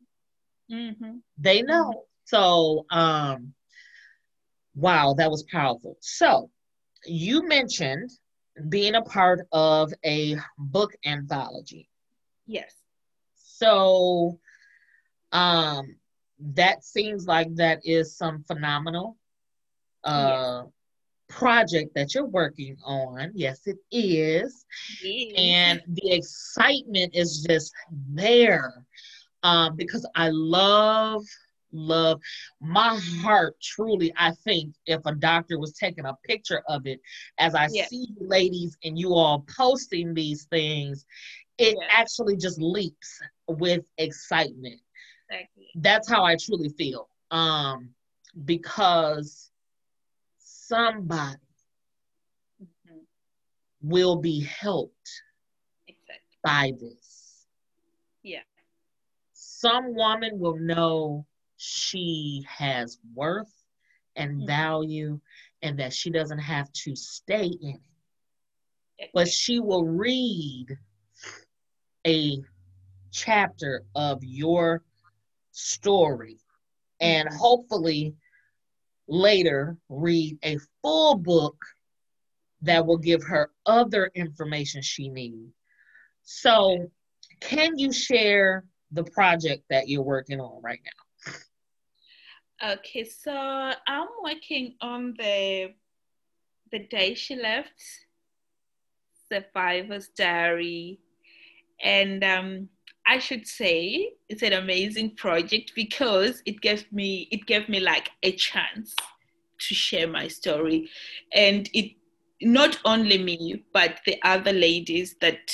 hmm 0.71 1.19
They 1.39 1.63
know. 1.63 2.05
So 2.25 2.87
um 2.91 3.55
wow, 4.75 5.15
that 5.15 5.31
was 5.31 5.43
powerful. 5.45 5.97
So 6.01 6.51
you 7.07 7.47
mentioned 7.47 8.11
being 8.69 8.95
a 8.95 9.03
part 9.03 9.41
of 9.53 9.93
a 10.05 10.37
book 10.59 10.93
anthology. 11.05 11.89
Yes. 12.47 12.75
So 13.35 14.39
um 15.33 15.97
that 16.41 16.85
seems 16.85 17.27
like 17.27 17.55
that 17.57 17.81
is 17.85 18.17
some 18.17 18.43
phenomenal 18.45 19.17
uh 20.05 20.63
project 21.29 21.95
that 21.95 22.15
you're 22.15 22.25
working 22.25 22.77
on. 22.85 23.31
Yes, 23.35 23.67
it 23.67 23.77
is. 23.91 24.65
Yes. 25.03 25.35
And 25.37 25.83
the 25.89 26.13
excitement 26.13 27.15
is 27.15 27.45
just 27.49 27.73
there. 28.11 28.85
Um 29.43 29.77
because 29.77 30.09
I 30.15 30.31
love 30.31 31.25
love 31.71 32.19
my 32.61 32.99
heart 33.21 33.55
truly 33.61 34.11
i 34.17 34.31
think 34.43 34.75
if 34.87 35.01
a 35.05 35.15
doctor 35.15 35.59
was 35.59 35.75
taking 35.75 36.07
a 36.07 36.17
picture 36.25 36.63
of 36.67 36.87
it 36.87 36.99
as 37.39 37.55
i 37.55 37.69
Yeah. 37.71 37.85
see 37.85 38.07
you 38.09 38.27
ladies 38.27 38.75
and 38.85 38.99
you 38.99 39.13
all 39.13 39.45
posting 39.55 40.15
these 40.15 40.45
things 40.45 41.05
it 41.59 41.77
actually 41.91 42.37
just 42.39 42.59
leaps 42.59 43.21
with 43.49 43.85
excitement 43.99 44.81
exactly. 45.29 45.77
that's 45.77 46.09
how 46.09 46.25
i 46.25 46.37
truly 46.37 46.69
feel 46.69 47.09
um 47.31 47.91
because 48.45 49.51
somebody 50.39 51.37
Mhm. 52.61 53.07
will 53.83 54.17
be 54.17 54.41
helped 54.41 55.23
Exactly. 55.89 56.39
by 56.43 56.73
this 56.81 57.47
Yeah. 58.23 58.43
some 59.33 59.95
woman 59.95 60.39
will 60.39 60.57
know 60.59 61.27
she 61.57 62.45
has 62.49 62.99
worth 63.15 63.65
and 64.17 64.47
Mhm. 64.47 64.47
value 64.47 65.21
and 65.63 65.79
that 65.79 65.93
she 65.93 66.11
doesn't 66.11 66.39
have 66.39 66.71
to 66.73 66.95
stay 66.95 67.47
in 67.47 67.75
it 67.75 67.81
but 69.13 69.29
she 69.29 69.59
will 69.59 69.85
read 69.85 70.79
a 72.07 72.43
chapter 73.11 73.85
of 73.95 74.23
your 74.25 74.83
story 75.59 76.39
and 77.01 77.29
hopefully 77.29 78.15
later 79.09 79.77
read 79.89 80.39
a 80.45 80.59
full 80.83 81.17
book 81.17 81.57
that 82.63 82.87
will 82.87 82.99
give 82.99 83.23
her 83.23 83.51
other 83.67 84.11
information 84.15 84.83
she 84.83 85.09
needs. 85.09 85.53
So, 86.23 86.91
can 87.41 87.79
you 87.79 87.93
share 87.93 88.65
the 88.91 89.05
project 89.05 89.63
that 89.71 89.89
you're 89.89 90.03
working 90.03 90.41
on 90.41 90.61
right 90.63 90.81
now? 90.85 91.33
Okay, 92.73 93.05
so 93.05 93.33
I'm 93.33 94.09
working 94.23 94.75
on 94.81 95.15
the 95.17 95.75
the 96.71 96.81
day 96.81 97.15
she 97.15 97.37
left, 97.37 97.81
Survivor's 99.33 100.09
Diary, 100.09 101.01
and 101.83 102.23
um, 102.25 102.69
I 103.09 103.19
should 103.19 103.47
say 103.47 104.13
it's 104.29 104.43
an 104.43 104.53
amazing 104.53 105.17
project 105.17 105.73
because 105.75 106.43
it 106.45 106.61
gave 106.61 106.91
me 106.93 107.27
it 107.31 107.47
gave 107.47 107.67
me 107.69 107.81
like 107.81 108.11
a 108.23 108.33
chance 108.33 108.95
to 109.61 109.75
share 109.75 110.07
my 110.07 110.29
story, 110.29 110.91
and 111.33 111.71
it 111.73 111.93
not 112.43 112.79
only 112.85 113.19
me 113.19 113.65
but 113.73 114.01
the 114.05 114.21
other 114.23 114.53
ladies 114.53 115.17
that 115.21 115.51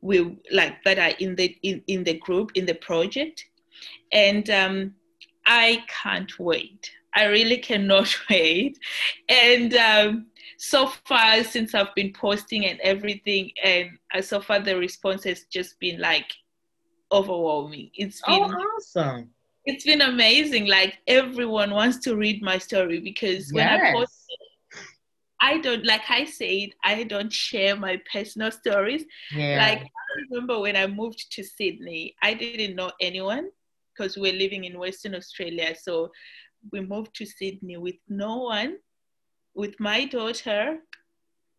we 0.00 0.36
like 0.50 0.82
that 0.84 0.98
are 0.98 1.16
in 1.20 1.36
the 1.36 1.56
in, 1.62 1.80
in 1.86 2.02
the 2.02 2.14
group 2.14 2.50
in 2.56 2.66
the 2.66 2.74
project, 2.74 3.44
and 4.10 4.50
um, 4.50 4.94
I 5.46 5.84
can't 6.02 6.36
wait. 6.40 6.90
I 7.14 7.26
really 7.26 7.58
cannot 7.58 8.14
wait. 8.30 8.78
And 9.28 9.74
um, 9.74 10.26
so 10.58 10.88
far, 11.06 11.44
since 11.44 11.72
I've 11.72 11.94
been 11.94 12.12
posting 12.12 12.66
and 12.66 12.80
everything, 12.80 13.52
and 13.62 13.90
uh, 14.12 14.22
so 14.22 14.40
far 14.40 14.58
the 14.58 14.76
response 14.76 15.22
has 15.22 15.44
just 15.44 15.78
been 15.78 16.00
like 16.00 16.32
overwhelming. 17.12 17.90
It's 17.94 18.20
been 18.22 18.42
Oh, 18.42 18.64
awesome. 18.76 19.30
it's 19.64 19.84
been 19.84 20.00
amazing. 20.02 20.66
Like 20.66 20.98
everyone 21.06 21.70
wants 21.70 21.98
to 22.00 22.16
read 22.16 22.42
my 22.42 22.58
story 22.58 23.00
because 23.00 23.52
when 23.52 23.68
I 23.68 23.78
post, 23.92 24.12
Yes. 24.28 24.36
I 25.40 25.58
don't 25.58 25.84
like 25.84 26.02
I 26.08 26.24
said 26.24 26.70
I 26.84 27.02
don't 27.04 27.32
share 27.32 27.76
my 27.76 28.00
personal 28.10 28.50
stories. 28.50 29.04
Yeah. 29.32 29.58
Like 29.58 29.80
I 29.80 30.12
remember 30.30 30.60
when 30.60 30.76
I 30.76 30.86
moved 30.86 31.30
to 31.32 31.42
Sydney, 31.44 32.14
I 32.22 32.34
didn't 32.34 32.66
know 32.68 32.82
anyone 33.00 33.50
because 33.92 34.16
we're 34.16 34.32
living 34.32 34.64
in 34.64 34.78
Western 34.78 35.14
Australia. 35.14 35.74
So 35.80 36.10
we 36.72 36.80
moved 36.80 37.14
to 37.16 37.26
Sydney 37.26 37.76
with 37.76 37.96
no 38.08 38.38
one, 38.44 38.76
with 39.54 39.78
my 39.78 40.04
daughter, 40.06 40.78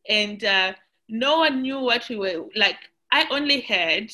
and 0.10 0.43
uh, 0.43 0.73
no 1.10 1.39
one 1.39 1.62
knew 1.62 1.79
what 1.79 2.07
we 2.10 2.15
were 2.17 2.45
like. 2.55 2.77
I 3.12 3.25
only 3.31 3.62
had 3.62 4.10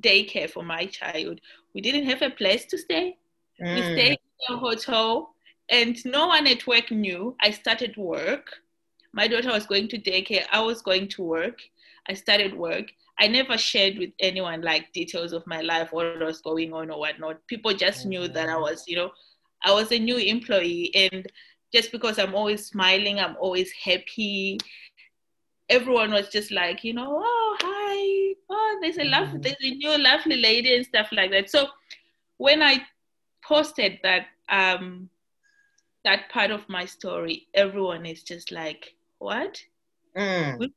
daycare 0.00 0.50
for 0.50 0.62
my 0.62 0.86
child. 0.86 1.40
We 1.74 1.80
didn't 1.80 2.06
have 2.06 2.22
a 2.22 2.30
place 2.30 2.64
to 2.66 2.78
stay. 2.78 3.16
We 3.60 3.82
Mm. 3.82 3.92
stayed 3.92 4.18
in 4.48 4.54
a 4.54 4.58
hotel, 4.58 5.34
and 5.70 5.96
no 6.04 6.28
one 6.28 6.46
at 6.46 6.66
work 6.66 6.90
knew. 6.90 7.36
I 7.40 7.50
started 7.50 7.96
work. 7.96 8.62
My 9.12 9.26
daughter 9.28 9.50
was 9.50 9.66
going 9.66 9.88
to 9.88 9.98
daycare. 9.98 10.46
I 10.52 10.60
was 10.60 10.82
going 10.82 11.08
to 11.08 11.22
work. 11.22 11.58
I 12.08 12.14
started 12.14 12.54
work. 12.56 12.92
I 13.20 13.26
never 13.26 13.58
shared 13.58 13.98
with 13.98 14.10
anyone 14.20 14.62
like 14.62 14.92
details 14.92 15.32
of 15.32 15.46
my 15.46 15.60
life, 15.60 15.92
what 15.92 16.18
was 16.20 16.40
going 16.40 16.72
on 16.72 16.90
or 16.90 16.98
whatnot. 17.00 17.44
People 17.48 17.72
just 17.74 18.06
knew 18.06 18.28
that 18.28 18.48
I 18.48 18.52
Mhm. 18.54 18.60
was, 18.60 18.84
you 18.86 18.96
know, 18.96 19.10
I 19.64 19.72
was 19.74 19.90
a 19.92 19.98
new 19.98 20.16
employee, 20.18 20.94
and 20.94 21.26
just 21.74 21.90
because 21.90 22.18
I'm 22.18 22.34
always 22.34 22.66
smiling, 22.66 23.18
I'm 23.18 23.36
always 23.40 23.72
happy. 23.72 24.58
Everyone 25.68 26.12
was 26.12 26.28
just 26.28 26.50
like, 26.50 26.84
you 26.84 26.94
know, 26.94 27.22
oh 27.24 27.56
oh 28.50 28.78
there's 28.80 28.98
a 28.98 29.04
lovely, 29.04 29.38
mm. 29.38 29.42
there's 29.42 29.56
a 29.62 29.74
new 29.74 29.98
lovely 29.98 30.36
lady 30.36 30.74
and 30.74 30.86
stuff 30.86 31.08
like 31.12 31.30
that. 31.30 31.50
So 31.50 31.68
when 32.36 32.62
I 32.62 32.82
posted 33.44 33.98
that 34.02 34.26
um 34.48 35.08
that 36.04 36.30
part 36.30 36.50
of 36.50 36.68
my 36.68 36.84
story, 36.84 37.48
everyone 37.54 38.06
is 38.06 38.22
just 38.22 38.50
like, 38.52 38.94
what? 39.18 39.60
Mm. 40.16 40.70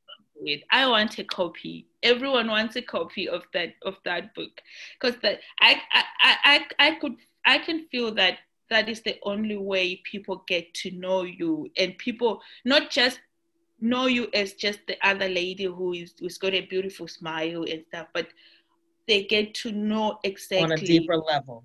I 0.70 0.88
want 0.88 1.18
a 1.18 1.24
copy. 1.24 1.86
Everyone 2.02 2.48
wants 2.48 2.76
a 2.76 2.82
copy 2.82 3.28
of 3.28 3.44
that 3.54 3.74
of 3.82 3.96
that 4.04 4.34
book 4.34 4.60
because 5.00 5.18
that 5.22 5.40
I, 5.60 5.80
I 5.92 6.04
I 6.44 6.66
I 6.78 6.94
could 6.96 7.14
I 7.46 7.58
can 7.58 7.86
feel 7.88 8.12
that 8.14 8.38
that 8.70 8.88
is 8.88 9.02
the 9.02 9.18
only 9.22 9.56
way 9.56 10.02
people 10.10 10.44
get 10.48 10.72
to 10.74 10.90
know 10.90 11.22
you 11.22 11.70
and 11.76 11.96
people 11.98 12.40
not 12.64 12.90
just 12.90 13.20
know 13.82 14.06
you 14.06 14.28
as 14.32 14.54
just 14.54 14.80
the 14.86 14.96
other 15.06 15.28
lady 15.28 15.64
who 15.64 15.92
is 15.92 16.14
who's 16.18 16.38
got 16.38 16.54
a 16.54 16.62
beautiful 16.62 17.08
smile 17.08 17.64
and 17.64 17.84
stuff, 17.88 18.06
but 18.14 18.28
they 19.08 19.24
get 19.24 19.54
to 19.54 19.72
know 19.72 20.18
exactly 20.24 20.64
on 20.64 20.72
a 20.72 20.76
deeper 20.76 21.16
level. 21.16 21.64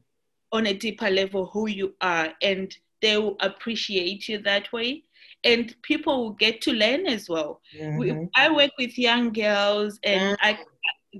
On 0.51 0.67
a 0.67 0.73
deeper 0.73 1.09
level 1.09 1.45
who 1.45 1.67
you 1.67 1.93
are 2.01 2.33
and 2.41 2.75
they 3.01 3.17
will 3.17 3.37
appreciate 3.41 4.27
you 4.27 4.39
that 4.39 4.71
way 4.73 5.03
and 5.43 5.75
people 5.81 6.23
will 6.23 6.31
get 6.31 6.61
to 6.61 6.73
learn 6.73 7.05
as 7.05 7.29
well. 7.29 7.61
Mm-hmm. 7.77 7.97
We, 7.97 8.27
I 8.35 8.51
work 8.51 8.71
with 8.77 8.97
young 8.97 9.31
girls, 9.31 9.99
and 10.03 10.37
mm-hmm. 10.37 10.45
I, 10.45 10.59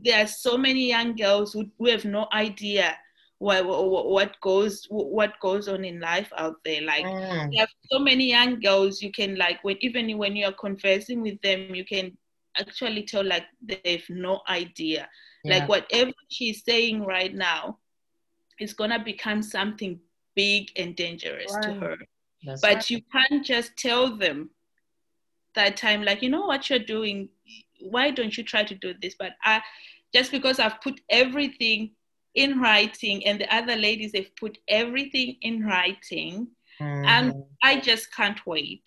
there 0.04 0.24
are 0.24 0.28
so 0.28 0.58
many 0.58 0.88
young 0.88 1.16
girls 1.16 1.54
who, 1.54 1.66
who 1.78 1.88
have 1.88 2.06
no 2.06 2.28
idea 2.34 2.98
what, 3.39 3.65
what 3.65 4.39
goes 4.41 4.86
what 4.89 5.39
goes 5.39 5.67
on 5.67 5.86
in 5.86 6.00
life 6.00 6.32
out 6.38 6.56
there. 6.65 6.82
Like 6.82 7.06
mm. 7.06 7.52
there 7.54 7.63
are 7.63 7.89
so 7.91 8.00
many 8.00 8.30
young 8.30 8.60
girls 8.60 9.02
you 9.02 9.12
can 9.12 9.36
like 9.36 9.63
when 9.63 9.78
even 9.82 10.17
when 10.17 10.36
you 10.36 10.45
are 10.47 10.54
conversing 10.54 11.21
with 11.21 11.39
them, 11.41 11.76
you 11.76 11.86
can 11.86 12.17
actually 12.58 13.04
tell 13.04 13.23
like 13.23 13.45
they 13.63 13.80
have 13.86 14.10
no 14.10 14.41
idea. 14.50 15.08
Yeah. 15.43 15.60
Like 15.60 15.69
whatever 15.69 16.12
she's 16.30 16.63
saying 16.63 17.06
right 17.06 17.34
now 17.34 17.78
is 18.60 18.73
gonna 18.73 19.04
become 19.04 19.43
something 19.43 20.00
big 20.36 20.69
and 20.76 20.95
dangerous 20.95 21.56
to 21.62 21.73
her. 21.73 21.97
That's 22.43 22.62
but 22.62 22.76
right. 22.76 22.89
you 22.89 23.02
can't 23.12 23.45
just 23.45 23.76
tell 23.78 24.15
them 24.15 24.50
that 25.58 25.76
time, 25.76 26.04
like, 26.04 26.21
you 26.21 26.30
know 26.30 26.45
what 26.45 26.69
you're 26.69 26.80
doing, 26.80 27.30
why 27.82 28.12
don't 28.12 28.38
you 28.38 28.43
try 28.43 28.63
to 28.63 28.76
do 28.76 28.93
this? 29.02 29.15
But 29.19 29.34
I 29.43 29.62
just 30.13 30.32
because 30.32 30.60
I've 30.60 30.80
put 30.82 31.02
everything 31.10 31.91
in 32.38 32.62
writing 32.62 33.26
and 33.26 33.41
the 33.41 33.54
other 33.54 33.76
ladies 33.76 34.12
have 34.15 34.34
put 34.38 34.58
everything 34.69 35.36
in 35.41 35.65
writing, 35.65 36.47
mm. 36.80 37.06
and 37.06 37.34
I 37.63 37.80
just 37.80 38.13
can't 38.15 38.39
wait 38.45 38.84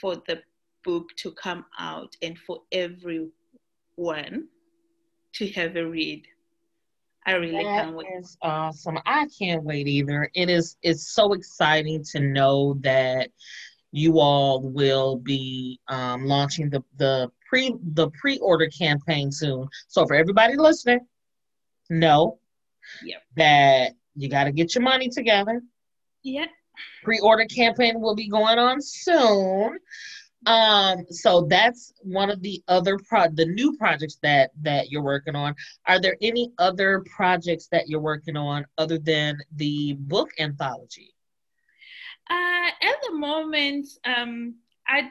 for 0.00 0.16
the 0.28 0.42
book 0.84 1.08
to 1.16 1.32
come 1.32 1.64
out 1.78 2.14
and 2.22 2.38
for 2.38 2.62
everyone 2.70 3.32
to 5.32 5.48
have 5.54 5.76
a 5.76 5.86
read. 5.86 6.26
I 7.26 7.32
really 7.32 7.64
that 7.64 7.84
can't 7.84 7.96
wait. 7.96 8.06
Is 8.18 8.36
awesome. 8.42 8.98
I 9.06 9.26
can't 9.38 9.62
wait 9.62 9.88
either. 9.88 10.30
It 10.34 10.50
is 10.50 10.76
it's 10.82 11.12
so 11.12 11.32
exciting 11.32 12.04
to 12.12 12.20
know 12.20 12.74
that 12.80 13.30
you 13.92 14.20
all 14.20 14.60
will 14.60 15.16
be 15.16 15.80
um, 15.88 16.26
launching 16.26 16.68
the 16.68 16.82
the 16.98 17.30
pre 17.48 17.74
the 17.94 18.10
pre-order 18.10 18.68
campaign 18.68 19.32
soon. 19.32 19.68
So 19.88 20.06
for 20.06 20.14
everybody 20.14 20.56
listening, 20.56 21.00
know 21.88 22.39
yep. 23.04 23.22
that 23.36 23.92
you 24.16 24.28
got 24.28 24.44
to 24.44 24.52
get 24.52 24.74
your 24.74 24.82
money 24.82 25.08
together. 25.08 25.62
Yep. 26.22 26.48
Pre-order 27.02 27.44
campaign 27.46 28.00
will 28.00 28.14
be 28.14 28.28
going 28.28 28.58
on 28.58 28.80
soon. 28.80 29.78
Um, 30.46 31.04
so 31.10 31.42
that's 31.42 31.92
one 32.00 32.30
of 32.30 32.40
the 32.40 32.62
other 32.66 32.98
pro 33.08 33.28
the 33.28 33.44
new 33.44 33.76
projects 33.76 34.18
that 34.22 34.52
that 34.62 34.90
you're 34.90 35.02
working 35.02 35.36
on. 35.36 35.54
Are 35.86 36.00
there 36.00 36.16
any 36.22 36.52
other 36.58 37.04
projects 37.14 37.68
that 37.72 37.88
you're 37.88 38.00
working 38.00 38.36
on 38.36 38.64
other 38.78 38.98
than 38.98 39.38
the 39.56 39.94
book 39.98 40.30
anthology? 40.38 41.14
Uh, 42.30 42.70
at 42.82 42.96
the 43.06 43.12
moment, 43.12 43.86
um, 44.04 44.54
I 44.86 45.10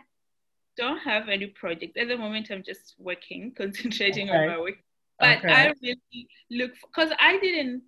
don't 0.77 0.99
have 0.99 1.29
any 1.29 1.47
project. 1.47 1.97
At 1.97 2.07
the 2.07 2.17
moment, 2.17 2.49
I'm 2.49 2.63
just 2.63 2.95
working, 2.97 3.51
concentrating 3.57 4.29
okay. 4.29 4.37
on 4.37 4.47
my 4.47 4.59
work. 4.59 4.75
But 5.19 5.39
okay. 5.39 5.53
I 5.53 5.73
really 5.81 6.27
look 6.49 6.71
because 6.81 7.11
I 7.19 7.37
didn't, 7.39 7.83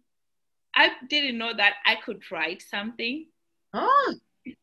I 0.76 0.92
didn't 1.10 1.38
know 1.38 1.54
that 1.56 1.76
I 1.86 1.96
could 1.96 2.22
write 2.32 2.62
something. 2.62 3.28
Oh 3.74 4.16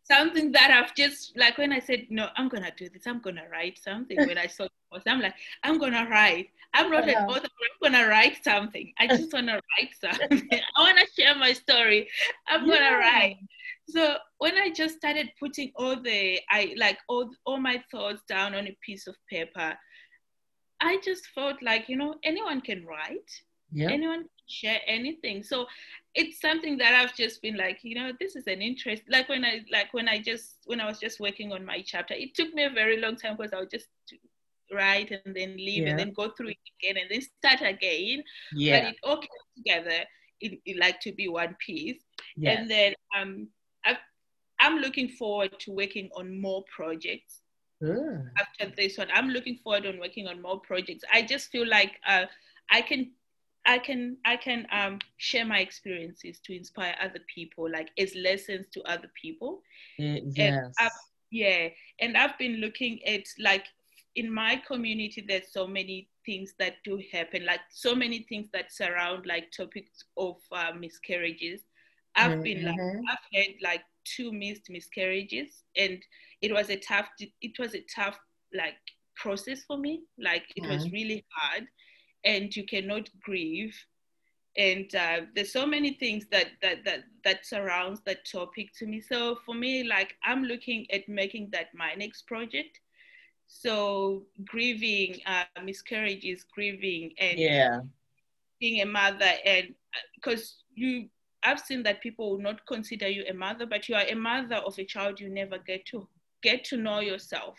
something 0.03 0.53
that 0.53 0.71
I've 0.71 0.95
just 0.95 1.37
like 1.37 1.59
when 1.59 1.73
I 1.73 1.79
said 1.79 2.07
no, 2.11 2.29
I'm 2.37 2.49
gonna 2.49 2.73
do 2.77 2.89
this. 2.89 3.07
I'm 3.07 3.21
gonna 3.21 3.45
write 3.51 3.79
something. 3.79 4.17
when 4.17 4.39
I 4.39 4.47
saw 4.47 4.65
it, 4.65 5.03
I'm 5.07 5.21
like, 5.21 5.35
I'm 5.63 5.79
gonna 5.79 6.09
write. 6.11 6.49
Uh-huh. 6.75 6.85
I'm 6.85 6.91
not 6.91 7.09
an 7.09 7.17
author. 7.29 7.47
I'm 7.47 7.93
gonna 7.93 8.09
write 8.09 8.43
something. 8.43 8.93
I 8.99 9.07
just 9.07 9.33
wanna 9.33 9.61
write 9.79 9.91
something. 10.01 10.49
I 10.77 10.83
wanna 10.83 11.03
share 11.17 11.35
my 11.37 11.53
story. 11.53 12.09
I'm 12.49 12.67
yeah. 12.67 12.75
gonna 12.75 12.97
write. 12.97 13.37
So 13.89 14.17
when 14.39 14.55
I 14.57 14.71
just 14.71 14.97
started 14.97 15.31
putting 15.39 15.73
all 15.77 16.01
the 16.01 16.41
I 16.51 16.75
like 16.77 16.99
all 17.09 17.31
all 17.45 17.59
my 17.59 17.83
thoughts 17.91 18.23
down 18.29 18.55
on 18.55 18.67
a 18.67 18.77
piece 18.85 19.07
of 19.07 19.17
paper, 19.31 19.77
I 20.81 20.99
just 21.05 21.27
felt 21.35 21.63
like 21.63 21.89
you 21.89 21.97
know 21.97 22.15
anyone 22.23 22.61
can 22.61 22.85
write. 22.87 23.31
Yeah. 23.71 23.91
Anyone 23.91 24.21
can 24.21 24.47
share 24.47 24.81
anything. 24.87 25.43
So 25.43 25.67
it's 26.15 26.41
something 26.41 26.79
that 26.79 26.95
I've 26.95 27.15
just 27.15 27.43
been 27.43 27.57
like, 27.57 27.81
you 27.83 27.95
know, 27.95 28.13
this 28.19 28.35
is 28.35 28.47
an 28.47 28.63
interest. 28.63 29.03
Like 29.11 29.29
when 29.29 29.45
I 29.45 29.65
like 29.71 29.93
when 29.93 30.09
I 30.09 30.21
just 30.21 30.57
when 30.67 30.81
I 30.81 30.87
was 30.87 30.99
just 30.99 31.21
working 31.21 31.53
on 31.53 31.65
my 31.65 31.83
chapter, 31.85 32.15
it 32.15 32.35
took 32.35 32.53
me 32.55 32.65
a 32.65 32.71
very 32.71 33.01
long 33.01 33.17
time 33.17 33.37
because 33.37 33.53
I 33.53 33.61
would 33.61 33.71
just 33.71 33.89
write 34.73 35.11
and 35.11 35.35
then 35.35 35.57
leave 35.57 35.85
yeah. 35.85 35.91
and 35.91 35.99
then 35.99 36.13
go 36.13 36.31
through 36.31 36.51
it 36.51 36.59
again 36.81 37.03
and 37.03 37.11
then 37.11 37.23
start 37.23 37.61
again. 37.61 38.23
Yeah. 38.53 38.81
But 38.81 38.89
it 38.91 38.97
all 39.03 39.17
came 39.19 39.29
together 39.57 40.05
it, 40.41 40.61
it 40.65 40.79
like 40.79 41.01
to 41.01 41.13
be 41.13 41.29
one 41.29 41.57
piece. 41.65 42.01
Yes. 42.37 42.59
And 42.59 42.71
then 42.71 42.95
um 43.17 43.49
i 43.85 43.97
I'm 44.61 44.79
looking 44.79 45.09
forward 45.09 45.59
to 45.61 45.73
working 45.73 46.11
on 46.17 46.41
more 46.41 46.65
projects. 46.75 47.43
After 48.39 48.73
this 48.77 48.99
one, 48.99 49.09
I'm 49.13 49.29
looking 49.29 49.57
forward 49.57 49.87
on 49.87 49.99
working 49.99 50.27
on 50.27 50.43
more 50.43 50.61
projects. 50.61 51.05
I 51.13 51.23
just 51.23 51.51
feel 51.51 51.67
like 51.67 51.93
uh, 52.07 52.27
I 52.71 52.83
can 52.83 53.13
I 53.67 53.79
can 53.79 54.17
I 54.25 54.37
can 54.37 54.67
um, 54.73 54.99
share 55.19 55.45
my 55.45 55.59
experiences 55.59 56.41
to 56.45 56.57
inspire 56.57 56.97
other 57.01 57.21
people, 57.33 57.71
like 57.71 57.91
as 57.99 58.15
lessons 58.15 58.67
to 58.73 58.83
other 58.83 59.11
people. 59.21 59.63
Mm, 60.01 60.33
yes. 60.35 60.73
And 60.81 60.91
yeah, 61.31 61.69
and 62.01 62.17
I've 62.17 62.39
been 62.39 62.57
looking 62.57 63.05
at 63.05 63.25
like 63.39 63.67
in 64.17 64.33
my 64.33 64.57
community. 64.67 65.25
There's 65.27 65.53
so 65.53 65.67
many 65.67 66.09
things 66.25 66.55
that 66.59 66.77
do 66.85 67.01
happen, 67.13 67.45
like 67.45 67.61
so 67.71 67.95
many 67.95 68.27
things 68.29 68.49
that 68.53 68.73
surround 68.73 69.27
like 69.27 69.53
topics 69.53 70.05
of 70.17 70.37
uh, 70.51 70.73
miscarriages. 70.79 71.61
I've 72.19 72.33
mm-hmm. 72.33 72.43
been 72.43 72.65
like 72.65 72.79
mm-hmm. 72.79 73.01
I've 73.11 73.27
had 73.33 73.55
like 73.63 73.83
two 74.05 74.33
missed 74.33 74.71
miscarriages, 74.71 75.63
and 75.77 75.99
it 76.43 76.53
was 76.53 76.71
a 76.71 76.77
tough 76.77 77.09
it 77.19 77.59
was 77.59 77.75
a 77.75 77.85
tough 77.95 78.19
like 78.55 78.77
process 79.17 79.63
for 79.67 79.79
me. 79.79 80.03
Like 80.19 80.45
it 80.57 80.63
mm-hmm. 80.63 80.73
was 80.73 80.93
really 80.93 81.25
hard 81.35 81.67
and 82.25 82.55
you 82.55 82.65
cannot 82.67 83.09
grieve 83.23 83.75
and 84.57 84.93
uh, 84.97 85.21
there's 85.35 85.53
so 85.53 85.67
many 85.67 85.95
things 85.95 86.27
that 86.31 86.49
that 86.63 86.85
that 86.85 87.05
that 87.25 87.47
surrounds 87.47 88.01
that 88.05 88.19
topic 88.31 88.71
to 88.77 88.87
me 88.87 89.01
so 89.01 89.37
for 89.47 89.55
me 89.55 89.85
like 89.85 90.15
i'm 90.25 90.45
looking 90.45 90.87
at 90.91 91.09
making 91.09 91.49
that 91.53 91.69
my 91.75 91.95
next 91.95 92.27
project 92.27 92.81
so 93.47 94.25
grieving 94.47 95.17
uh, 95.27 95.45
miscarriages 95.65 96.45
grieving 96.53 97.13
and 97.19 97.39
yeah 97.39 97.81
being 98.61 98.83
a 98.83 98.87
mother 98.87 99.33
and 99.45 99.75
because 100.17 100.43
uh, 100.43 100.63
you 100.75 101.09
i've 101.45 101.61
seen 101.61 101.83
that 101.83 102.03
people 102.03 102.31
will 102.31 102.43
not 102.43 102.65
consider 102.67 103.09
you 103.09 103.25
a 103.29 103.35
mother 103.35 103.67
but 103.67 103.89
you 103.89 103.95
are 103.95 104.07
a 104.09 104.15
mother 104.15 104.57
of 104.57 104.79
a 104.79 104.85
child 104.85 105.21
you 105.21 105.29
never 105.29 105.59
get 105.59 105.85
to 105.87 106.09
get 106.43 106.65
to 106.65 106.77
know 106.77 107.01
yourself 107.01 107.57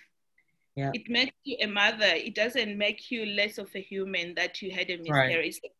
yeah. 0.79 0.91
it 0.93 1.09
makes 1.09 1.35
you 1.43 1.57
a 1.61 1.67
mother. 1.67 2.05
It 2.05 2.35
doesn't 2.35 2.77
make 2.77 3.11
you 3.11 3.25
less 3.25 3.57
of 3.57 3.69
a 3.75 3.81
human 3.81 4.33
that 4.35 4.61
you 4.61 4.71
had 4.71 4.89
a 4.89 4.97
miscarriage. 4.97 5.59
Right. 5.63 5.71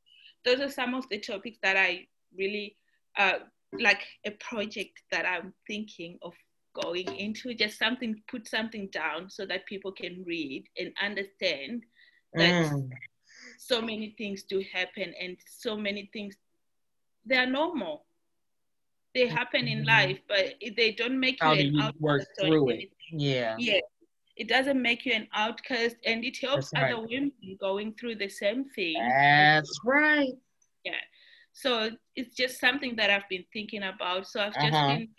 Those 0.45 0.59
are 0.59 0.71
some 0.71 0.93
of 0.93 1.07
the 1.09 1.19
topics 1.19 1.57
that 1.63 1.77
I 1.77 2.07
really 2.37 2.75
uh, 3.17 3.39
like 3.79 4.01
a 4.25 4.31
project 4.31 5.01
that 5.11 5.25
I'm 5.25 5.53
thinking 5.67 6.17
of 6.21 6.33
going 6.81 7.15
into. 7.15 7.53
Just 7.53 7.79
something, 7.79 8.21
put 8.29 8.47
something 8.47 8.89
down 8.91 9.29
so 9.29 9.45
that 9.45 9.65
people 9.67 9.91
can 9.91 10.23
read 10.25 10.65
and 10.77 10.91
understand 11.01 11.83
that 12.33 12.71
mm. 12.71 12.89
so 13.57 13.81
many 13.81 14.15
things 14.17 14.43
do 14.43 14.63
happen 14.73 15.13
and 15.21 15.37
so 15.47 15.77
many 15.77 16.09
things 16.11 16.35
they 17.29 17.37
are 17.37 17.45
normal. 17.45 18.05
They 19.15 19.27
happen 19.27 19.67
in 19.67 19.79
mm-hmm. 19.79 19.87
life, 19.87 20.19
but 20.27 20.55
they 20.77 20.91
don't 20.91 21.19
make 21.19 21.37
How 21.41 21.53
you 21.53 21.71
do 21.71 21.77
you 21.77 21.91
work 21.99 22.25
through 22.39 22.69
it. 22.69 22.89
Yeah. 23.11 23.55
Yeah 23.57 23.79
it 24.35 24.47
doesn't 24.47 24.81
make 24.81 25.05
you 25.05 25.11
an 25.11 25.27
outcast 25.33 25.97
and 26.05 26.23
it 26.23 26.37
helps 26.37 26.71
other 26.73 27.01
women 27.01 27.29
going 27.59 27.93
through 27.99 28.15
the 28.15 28.29
same 28.29 28.63
thing 28.69 28.93
that's 28.97 29.81
right 29.83 30.31
yeah 30.85 30.93
so 31.51 31.89
it's 32.15 32.37
just 32.37 32.57
something 32.57 32.95
that 32.95 33.09
i've 33.09 33.27
been 33.27 33.43
thinking 33.51 33.83
about 33.83 34.25
so 34.25 34.39
i've 34.39 34.53
just 34.53 34.73
uh-huh. 34.73 34.95
been 34.95 35.09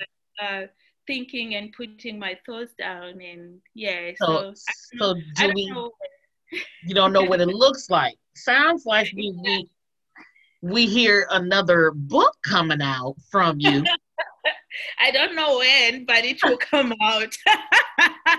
uh, 0.43 0.67
thinking 1.11 1.57
and 1.57 1.73
putting 1.73 2.19
my 2.19 2.39
thoughts 2.47 2.73
down, 2.79 3.21
and 3.21 3.61
yeah. 3.75 4.13
So, 4.17 4.53
so, 4.55 4.97
so 4.99 5.15
do 5.37 5.53
we? 5.55 5.71
Know. 5.71 5.91
you 6.85 6.95
don't 6.95 7.13
know 7.13 7.23
what 7.23 7.41
it 7.41 7.49
looks 7.65 7.91
like. 7.91 8.17
Sounds 8.37 8.87
like 8.87 9.13
we 9.17 9.35
we 9.43 9.69
we 10.63 10.87
hear 10.87 11.27
another 11.31 11.93
book 11.95 12.37
coming 12.45 12.83
out 12.83 13.17
from 13.31 13.61
you. 13.61 13.85
I 14.99 15.11
don't 15.11 15.35
know 15.35 15.59
when, 15.59 16.05
but 16.05 16.25
it 16.25 16.39
will 16.43 16.59
come 16.59 16.95
out. 17.03 17.35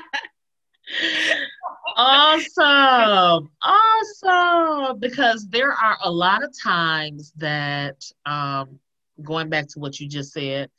awesome. 1.97 3.49
Awesome. 3.63 4.99
Because 4.99 5.47
there 5.49 5.71
are 5.71 5.97
a 6.03 6.11
lot 6.11 6.43
of 6.43 6.53
times 6.61 7.33
that, 7.37 8.03
um, 8.25 8.79
going 9.21 9.49
back 9.49 9.67
to 9.69 9.79
what 9.79 9.99
you 9.99 10.07
just 10.07 10.33
said, 10.33 10.69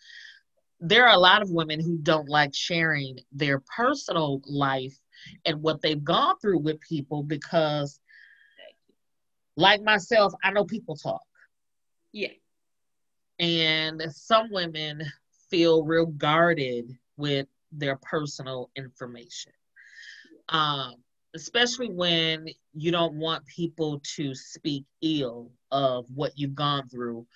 there 0.81 1.07
are 1.07 1.14
a 1.14 1.18
lot 1.18 1.42
of 1.42 1.50
women 1.50 1.81
who 1.81 1.98
don't 1.98 2.28
like 2.28 2.55
sharing 2.55 3.18
their 3.31 3.61
personal 3.76 4.42
life 4.46 4.96
and 5.44 5.62
what 5.62 5.81
they've 5.81 6.02
gone 6.02 6.37
through 6.40 6.59
with 6.59 6.81
people 6.81 7.22
because, 7.22 8.00
like 9.57 9.83
myself, 9.83 10.33
I 10.42 10.50
know 10.50 10.64
people 10.64 10.96
talk. 10.96 11.22
Yeah. 12.12 12.29
And 13.38 14.03
some 14.11 14.51
women 14.51 15.03
feel 15.51 15.85
real 15.85 16.07
guarded 16.07 16.96
with 17.16 17.46
their 17.72 17.96
personal 17.96 18.70
information. 18.77 19.53
Um, 20.48 20.94
especially 21.35 21.88
when 21.88 22.46
you 22.75 22.90
don't 22.90 23.14
want 23.14 23.46
people 23.46 24.01
to 24.16 24.35
speak 24.35 24.85
ill 25.01 25.51
of 25.70 26.05
what 26.14 26.33
you've 26.37 26.55
gone 26.55 26.88
through 26.88 27.27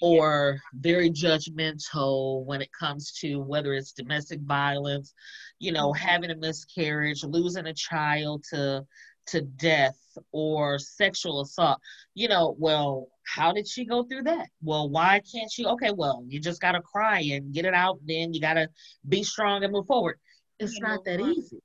or 0.00 0.60
very 0.74 1.10
judgmental 1.10 2.44
when 2.44 2.60
it 2.60 2.70
comes 2.72 3.12
to 3.12 3.36
whether 3.36 3.72
it's 3.72 3.92
domestic 3.92 4.40
violence, 4.40 5.14
you 5.60 5.70
know, 5.70 5.92
mm-hmm. 5.92 6.06
having 6.06 6.30
a 6.30 6.36
miscarriage, 6.36 7.22
losing 7.22 7.66
a 7.66 7.74
child 7.74 8.44
to 8.50 8.84
to 9.26 9.42
death 9.42 9.96
or 10.32 10.78
sexual 10.78 11.40
assault. 11.40 11.78
You 12.14 12.28
know, 12.28 12.54
well, 12.58 13.08
how 13.24 13.52
did 13.52 13.66
she 13.68 13.84
go 13.84 14.04
through 14.04 14.24
that? 14.24 14.48
Well, 14.62 14.88
why 14.88 15.20
can't 15.32 15.50
she? 15.50 15.64
Okay, 15.66 15.92
well, 15.92 16.24
you 16.26 16.40
just 16.40 16.60
got 16.60 16.72
to 16.72 16.80
cry 16.80 17.20
and 17.20 17.52
get 17.52 17.64
it 17.64 17.74
out. 17.74 17.98
Then 18.06 18.34
you 18.34 18.40
got 18.40 18.54
to 18.54 18.68
be 19.08 19.22
strong 19.22 19.64
and 19.64 19.72
move 19.72 19.86
forward. 19.86 20.18
It's 20.58 20.74
you 20.74 20.82
not 20.82 21.04
that 21.04 21.20
easy. 21.20 21.62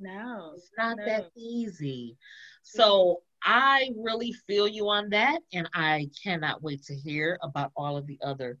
No, 0.00 0.52
it's 0.56 0.70
not 0.76 0.98
no. 0.98 1.04
that 1.04 1.30
easy. 1.36 2.16
So 2.62 3.22
I 3.42 3.90
really 3.96 4.32
feel 4.46 4.66
you 4.66 4.88
on 4.88 5.10
that, 5.10 5.40
and 5.52 5.68
I 5.74 6.08
cannot 6.22 6.62
wait 6.62 6.82
to 6.84 6.94
hear 6.94 7.38
about 7.42 7.72
all 7.76 7.96
of 7.96 8.06
the 8.06 8.18
other 8.22 8.58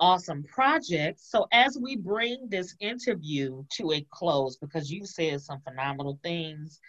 awesome 0.00 0.44
projects. 0.44 1.30
So 1.30 1.46
as 1.52 1.78
we 1.80 1.96
bring 1.96 2.48
this 2.48 2.74
interview 2.80 3.64
to 3.72 3.92
a 3.92 4.06
close, 4.10 4.56
because 4.56 4.90
you 4.90 5.06
said 5.06 5.40
some 5.40 5.60
phenomenal 5.60 6.18
things, 6.22 6.80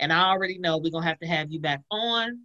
and 0.00 0.12
I 0.12 0.30
already 0.30 0.58
know 0.58 0.78
we're 0.78 0.90
gonna 0.90 1.06
have 1.06 1.20
to 1.20 1.26
have 1.26 1.50
you 1.50 1.60
back 1.60 1.80
on 1.90 2.40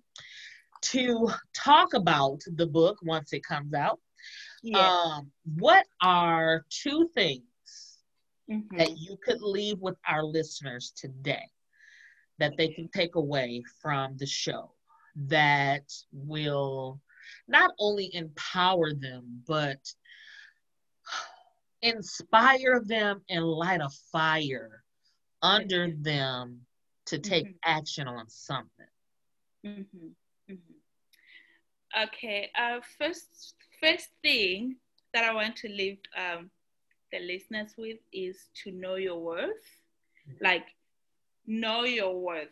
to 0.81 1.29
talk 1.55 1.93
about 1.93 2.39
the 2.55 2.65
book 2.65 2.97
once 3.01 3.33
it 3.33 3.43
comes 3.43 3.73
out. 3.73 3.99
Yeah. 4.63 4.77
Um, 4.79 5.31
what 5.57 5.85
are 6.01 6.65
two 6.69 7.09
things 7.13 7.43
mm-hmm. 8.49 8.77
that 8.77 8.97
you 8.97 9.17
could 9.23 9.41
leave 9.41 9.79
with 9.79 9.95
our 10.07 10.23
listeners 10.23 10.93
today 10.95 11.45
that 12.39 12.53
they 12.57 12.69
can 12.69 12.87
take 12.89 13.15
away 13.15 13.63
from 13.81 14.15
the 14.17 14.25
show 14.25 14.71
that 15.27 15.91
will 16.13 17.01
not 17.47 17.71
only 17.79 18.13
empower 18.15 18.93
them, 18.93 19.43
but 19.47 19.79
inspire 21.81 22.81
them 22.85 23.21
and 23.29 23.43
light 23.43 23.81
a 23.81 23.89
fire 24.11 24.83
under 25.41 25.91
them 25.97 26.61
to 27.09 27.19
take 27.19 27.45
mm-hmm. 27.45 27.71
action 27.77 28.07
on 28.07 28.29
something. 28.29 28.85
Mm-hmm. 29.65 30.07
Mm-hmm. 30.51 32.03
Okay, 32.03 32.51
uh, 32.57 32.79
first, 32.97 33.55
first 33.81 34.09
thing 34.21 34.75
that 35.13 35.23
I 35.23 35.33
want 35.33 35.55
to 35.57 35.69
leave 35.69 35.97
um, 36.17 36.49
the 37.11 37.19
listeners 37.19 37.73
with 37.77 37.97
is 38.13 38.49
to 38.63 38.71
know 38.71 38.95
your 38.95 39.19
worth. 39.19 39.49
Mm-hmm. 40.29 40.43
Like, 40.43 40.67
know 41.47 41.83
your 41.83 42.15
worth. 42.19 42.49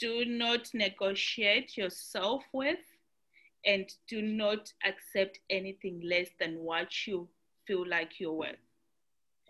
Do 0.00 0.24
not 0.24 0.68
negotiate 0.74 1.76
your 1.76 1.90
self 1.90 2.42
worth 2.52 2.78
and 3.64 3.90
do 4.08 4.22
not 4.22 4.72
accept 4.84 5.38
anything 5.50 6.00
less 6.04 6.28
than 6.38 6.58
what 6.58 7.06
you 7.06 7.28
feel 7.66 7.86
like 7.88 8.18
you're 8.18 8.32
worth. 8.32 8.56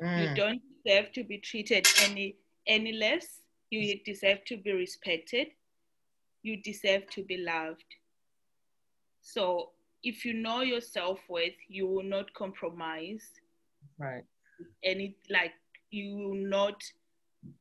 Mm. 0.03 0.22
You 0.22 0.35
don't 0.35 0.62
deserve 0.85 1.12
to 1.12 1.24
be 1.24 1.38
treated 1.38 1.87
any 2.03 2.37
any 2.66 2.92
less. 2.92 3.40
You 3.70 4.00
deserve 4.04 4.44
to 4.46 4.57
be 4.57 4.72
respected. 4.72 5.48
You 6.42 6.57
deserve 6.62 7.09
to 7.11 7.22
be 7.22 7.38
loved. 7.38 7.85
So 9.20 9.70
if 10.02 10.24
you 10.24 10.33
know 10.33 10.62
your 10.62 10.81
self 10.81 11.18
worth, 11.28 11.59
you 11.68 11.87
will 11.87 12.04
not 12.04 12.33
compromise. 12.35 13.31
Right. 13.98 14.24
Any 14.83 15.16
like 15.31 15.52
you 15.90 16.16
will 16.16 16.35
not 16.35 16.83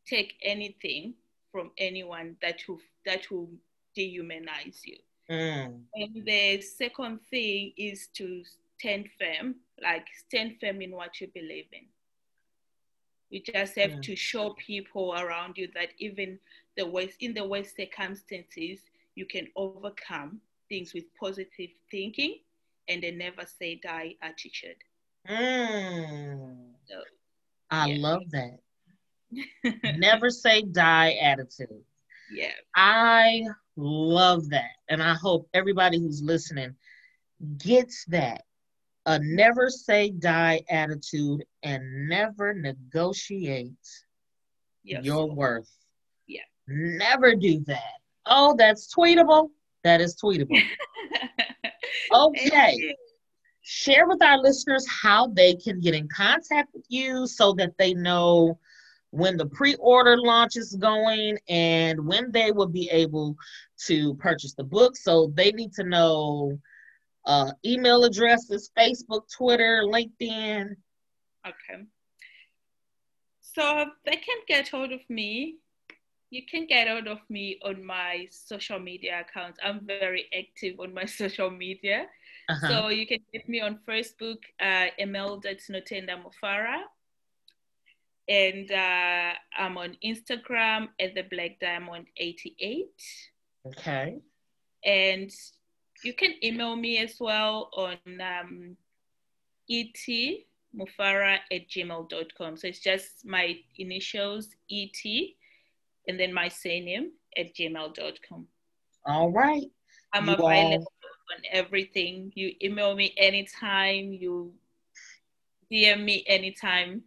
take 0.06 0.36
anything 0.41 1.13
from 1.52 1.72
anyone 1.78 2.36
that 2.41 2.62
will 2.67 2.80
that 3.06 3.30
will 3.32 3.50
dehumanize 3.98 4.82
you. 4.86 4.98
Mm. 5.30 5.82
And 5.96 6.26
the 6.26 6.62
second 6.62 7.20
thing 7.30 7.74
is 7.78 8.08
to 8.15 8.43
stand 8.78 9.10
firm, 9.20 9.56
like 9.82 10.06
stand 10.28 10.56
firm 10.62 10.82
in 10.82 10.91
what 10.91 11.20
you 11.20 11.28
believe 11.34 11.67
in. 11.72 11.86
You 13.30 13.42
just 13.42 13.76
have 13.78 13.92
mm. 13.92 14.04
to 14.04 14.16
show 14.16 14.56
people 14.58 15.13
around 15.13 15.58
you 15.58 15.68
that 15.76 15.90
even 16.00 16.40
the 16.78 16.86
worst 16.86 17.18
in 17.20 17.34
the 17.34 17.46
worst 17.46 17.76
circumstances, 17.76 18.80
you 19.16 19.26
can 19.26 19.48
overcome 19.56 20.40
things 20.70 20.94
with 20.94 21.04
positive 21.20 21.70
thinking 21.92 22.38
and 22.88 23.04
a 23.04 23.12
never 23.12 23.46
say 23.46 23.80
die 23.84 24.16
attitude. 24.22 24.78
Mm. 25.30 26.70
So, 26.88 27.02
I 27.70 27.88
yeah. 27.88 28.08
love 28.08 28.24
that. 28.32 28.60
never 29.98 30.30
say 30.30 30.62
die 30.62 31.13
attitude. 31.22 31.84
Yeah. 32.32 32.52
I 32.76 33.44
love 33.76 34.50
that. 34.50 34.72
And 34.90 35.02
I 35.02 35.13
hope 35.13 35.50
everybody 35.54 36.00
who's 36.00 36.22
listening 36.22 36.76
gets 37.58 38.06
that. 38.06 38.44
A 39.08 39.20
never 39.20 39.70
say 39.70 40.10
die 40.10 40.62
attitude 40.70 41.46
and 41.63 42.10
never 42.10 42.54
negotiate 42.54 43.72
yes. 44.84 45.06
your 45.06 45.34
worth. 45.34 45.72
Yeah. 46.28 46.41
Never 46.67 47.34
do 47.34 47.62
that. 47.67 48.02
Oh, 48.26 48.54
that's 48.58 48.93
tweetable. 48.93 49.48
That 49.86 50.02
is 50.02 50.17
tweetable. 50.22 50.62
okay. 52.13 52.96
Share 53.62 54.10
with 54.10 54.22
our 54.22 54.39
listeners 54.39 54.86
how 54.89 55.28
they 55.28 55.56
can 55.56 55.80
get 55.80 55.93
in 55.93 56.10
contact 56.10 56.74
with 56.74 56.84
you 56.89 57.28
so 57.28 57.54
that 57.54 57.78
they 57.78 57.93
know 57.93 58.60
when 59.12 59.38
the 59.38 59.46
pre-order 59.46 60.17
launch 60.17 60.58
is 60.58 60.76
going 60.76 61.38
and 61.48 62.06
when 62.06 62.30
they 62.34 62.52
will 62.52 62.67
be 62.67 62.89
able 62.91 63.38
to 63.86 64.15
purchase 64.15 64.54
the 64.54 64.65
book. 64.65 64.98
So 64.98 65.32
they 65.34 65.54
need 65.54 65.72
to 65.76 65.86
know 65.86 66.60
uh, 67.28 67.52
email 67.63 68.04
addresses, 68.04 68.72
Facebook, 68.76 69.30
Twitter, 69.32 69.84
LinkedIn. 69.86 70.76
Okay. 71.46 71.84
So 73.42 73.86
they 74.06 74.16
can 74.16 74.40
get 74.48 74.68
hold 74.70 74.92
of 74.92 75.02
me. 75.10 75.58
You 76.30 76.42
can 76.50 76.66
get 76.66 76.88
hold 76.88 77.08
of 77.08 77.20
me 77.30 77.60
on 77.63 77.86
my 77.86 78.28
social 78.32 78.80
media 78.80 79.22
accounts. 79.22 79.60
I'm 79.63 79.86
very 79.86 80.26
active 80.38 80.80
on 80.80 80.93
my 80.93 81.06
social 81.22 81.51
media. 81.51 82.08
Uh-huh. 82.49 82.68
So 82.68 82.88
you 82.89 83.06
can 83.06 83.20
get 83.32 83.47
me 83.47 83.62
on 83.62 83.80
Facebook, 83.88 84.39
uh, 84.60 84.88
Imelda 84.97 85.56
Tinotenda 85.56 86.16
Mufara 86.18 86.80
and 88.28 88.72
uh, 88.72 89.34
I'm 89.58 89.78
on 89.78 89.97
Instagram 90.04 90.89
at 90.99 91.16
the 91.16 91.24
Black 91.24 91.60
Diamond 91.60 92.08
88. 92.18 92.88
Okay. 93.68 94.18
And 94.84 95.32
you 96.04 96.14
can 96.14 96.34
email 96.43 96.76
me 96.76 97.00
as 97.00 97.16
well 97.20 97.70
on 97.76 97.98
um, 98.22 98.78
etmufara 99.70 101.39
at 101.52 101.70
gmail.com. 101.70 102.58
So 102.58 102.68
it's 102.68 102.80
just 102.80 103.26
my 103.26 103.58
initials, 103.78 104.50
et, 104.72 104.95
and 106.08 106.20
then 106.20 106.34
my 106.34 106.48
surname 106.48 107.12
at 107.38 107.54
gmail.com. 107.56 108.48
All 109.06 109.32
right. 109.32 109.72
I'm 110.14 110.28
you 110.28 110.34
available 110.34 110.91
on 111.36 111.43
everything. 111.52 112.32
You 112.36 112.54
email 112.62 112.95
me 112.95 113.14
anytime, 113.18 114.14
you 114.14 114.54
DM 115.72 116.04
me 116.04 116.24
anytime. 116.28 117.04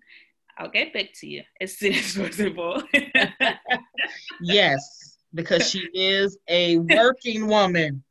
I'll 0.58 0.70
get 0.70 0.92
back 0.92 1.12
to 1.20 1.26
you 1.26 1.42
as 1.60 1.78
soon 1.78 1.94
as 1.94 2.16
possible. 2.18 2.82
yes, 4.42 5.16
because 5.32 5.70
she 5.70 5.88
is 5.94 6.36
a 6.48 6.78
working 6.78 7.46
woman. 7.46 8.02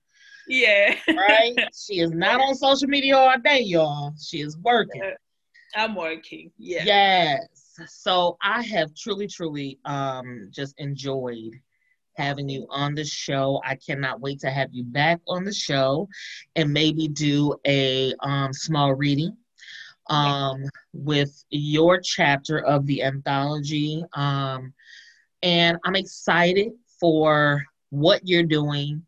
Yeah. 0.49 0.95
Right? 1.07 1.55
She 1.73 1.99
is 1.99 2.11
not 2.11 2.41
on 2.41 2.55
social 2.55 2.87
media 2.87 3.15
all 3.15 3.39
day, 3.39 3.61
y'all. 3.61 4.13
She 4.19 4.41
is 4.41 4.57
working. 4.57 5.01
I'm 5.75 5.95
working. 5.95 6.51
Yeah. 6.57 6.83
Yes. 6.83 7.47
So 7.87 8.37
I 8.41 8.63
have 8.63 8.93
truly, 8.95 9.27
truly 9.27 9.79
um, 9.85 10.49
just 10.51 10.73
enjoyed 10.79 11.53
having 12.17 12.49
you 12.49 12.67
on 12.69 12.95
the 12.95 13.05
show. 13.05 13.61
I 13.63 13.75
cannot 13.75 14.19
wait 14.19 14.39
to 14.41 14.49
have 14.49 14.69
you 14.73 14.83
back 14.83 15.21
on 15.27 15.45
the 15.45 15.53
show 15.53 16.09
and 16.55 16.73
maybe 16.73 17.07
do 17.07 17.55
a 17.65 18.13
um, 18.21 18.51
small 18.51 18.93
reading 18.93 19.37
um, 20.09 20.63
with 20.91 21.43
your 21.49 21.99
chapter 21.99 22.59
of 22.59 22.85
the 22.87 23.03
anthology. 23.03 24.03
Um, 24.13 24.73
and 25.43 25.77
I'm 25.85 25.95
excited 25.95 26.71
for 26.99 27.63
what 27.91 28.27
you're 28.27 28.43
doing 28.43 29.03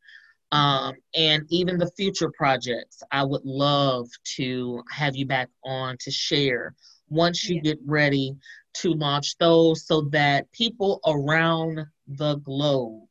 um, 0.52 0.96
and 1.16 1.46
even 1.50 1.78
the 1.78 1.92
future 1.92 2.32
projects. 2.32 3.02
I 3.12 3.24
would 3.24 3.46
love 3.46 4.10
to 4.36 4.84
have 4.92 5.16
you 5.16 5.26
back 5.26 5.50
on 5.64 5.98
to 6.02 6.12
share 6.12 6.76
once 7.10 7.48
you 7.48 7.56
yeah. 7.56 7.72
get 7.72 7.80
ready 7.86 8.36
to 8.74 8.94
launch 8.94 9.38
those 9.38 9.86
so 9.86 10.02
that 10.12 10.52
people 10.52 11.00
around 11.06 11.86
the 12.08 12.36
globe 12.38 13.04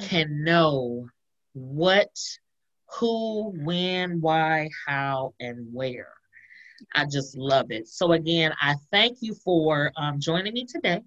mm-hmm. 0.00 0.06
can 0.06 0.44
know 0.44 1.06
what, 1.52 2.10
who, 2.98 3.52
when, 3.64 4.20
why, 4.20 4.68
how, 4.86 5.34
and 5.40 5.66
where. 5.72 6.12
I 6.94 7.06
just 7.06 7.36
love 7.36 7.70
it. 7.70 7.88
So, 7.88 8.12
again, 8.12 8.52
I 8.60 8.74
thank 8.90 9.18
you 9.20 9.34
for 9.34 9.92
um, 9.96 10.20
joining 10.20 10.52
me 10.52 10.66
today. 10.66 11.00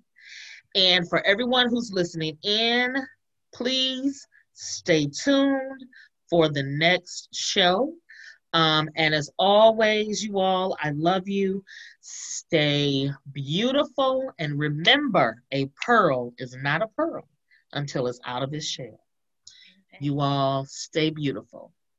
And 0.76 1.08
for 1.08 1.26
everyone 1.26 1.70
who's 1.70 1.92
listening 1.92 2.38
in, 2.44 2.96
please 3.54 4.28
stay 4.58 5.08
tuned 5.08 5.86
for 6.30 6.50
the 6.50 6.64
next 6.64 7.30
show. 7.34 7.94
Um, 8.54 8.90
and 8.96 9.14
as 9.14 9.30
always, 9.38 10.24
you 10.24 10.40
all, 10.40 10.76
I 10.82 10.92
love 10.92 11.28
you. 11.28 11.64
Stay 12.02 13.12
beautiful. 13.32 14.32
And 14.40 14.58
remember, 14.58 15.44
a 15.52 15.68
pearl 15.86 16.34
is 16.38 16.56
not 16.56 16.82
a 16.82 16.88
pearl 16.88 17.28
until 17.74 18.08
it's 18.08 18.20
out 18.26 18.44
of 18.44 18.54
its 18.54 18.66
shell. 18.66 19.00
You 20.00 20.22
all 20.22 20.66
stay 20.66 21.10
beautiful. 21.10 21.74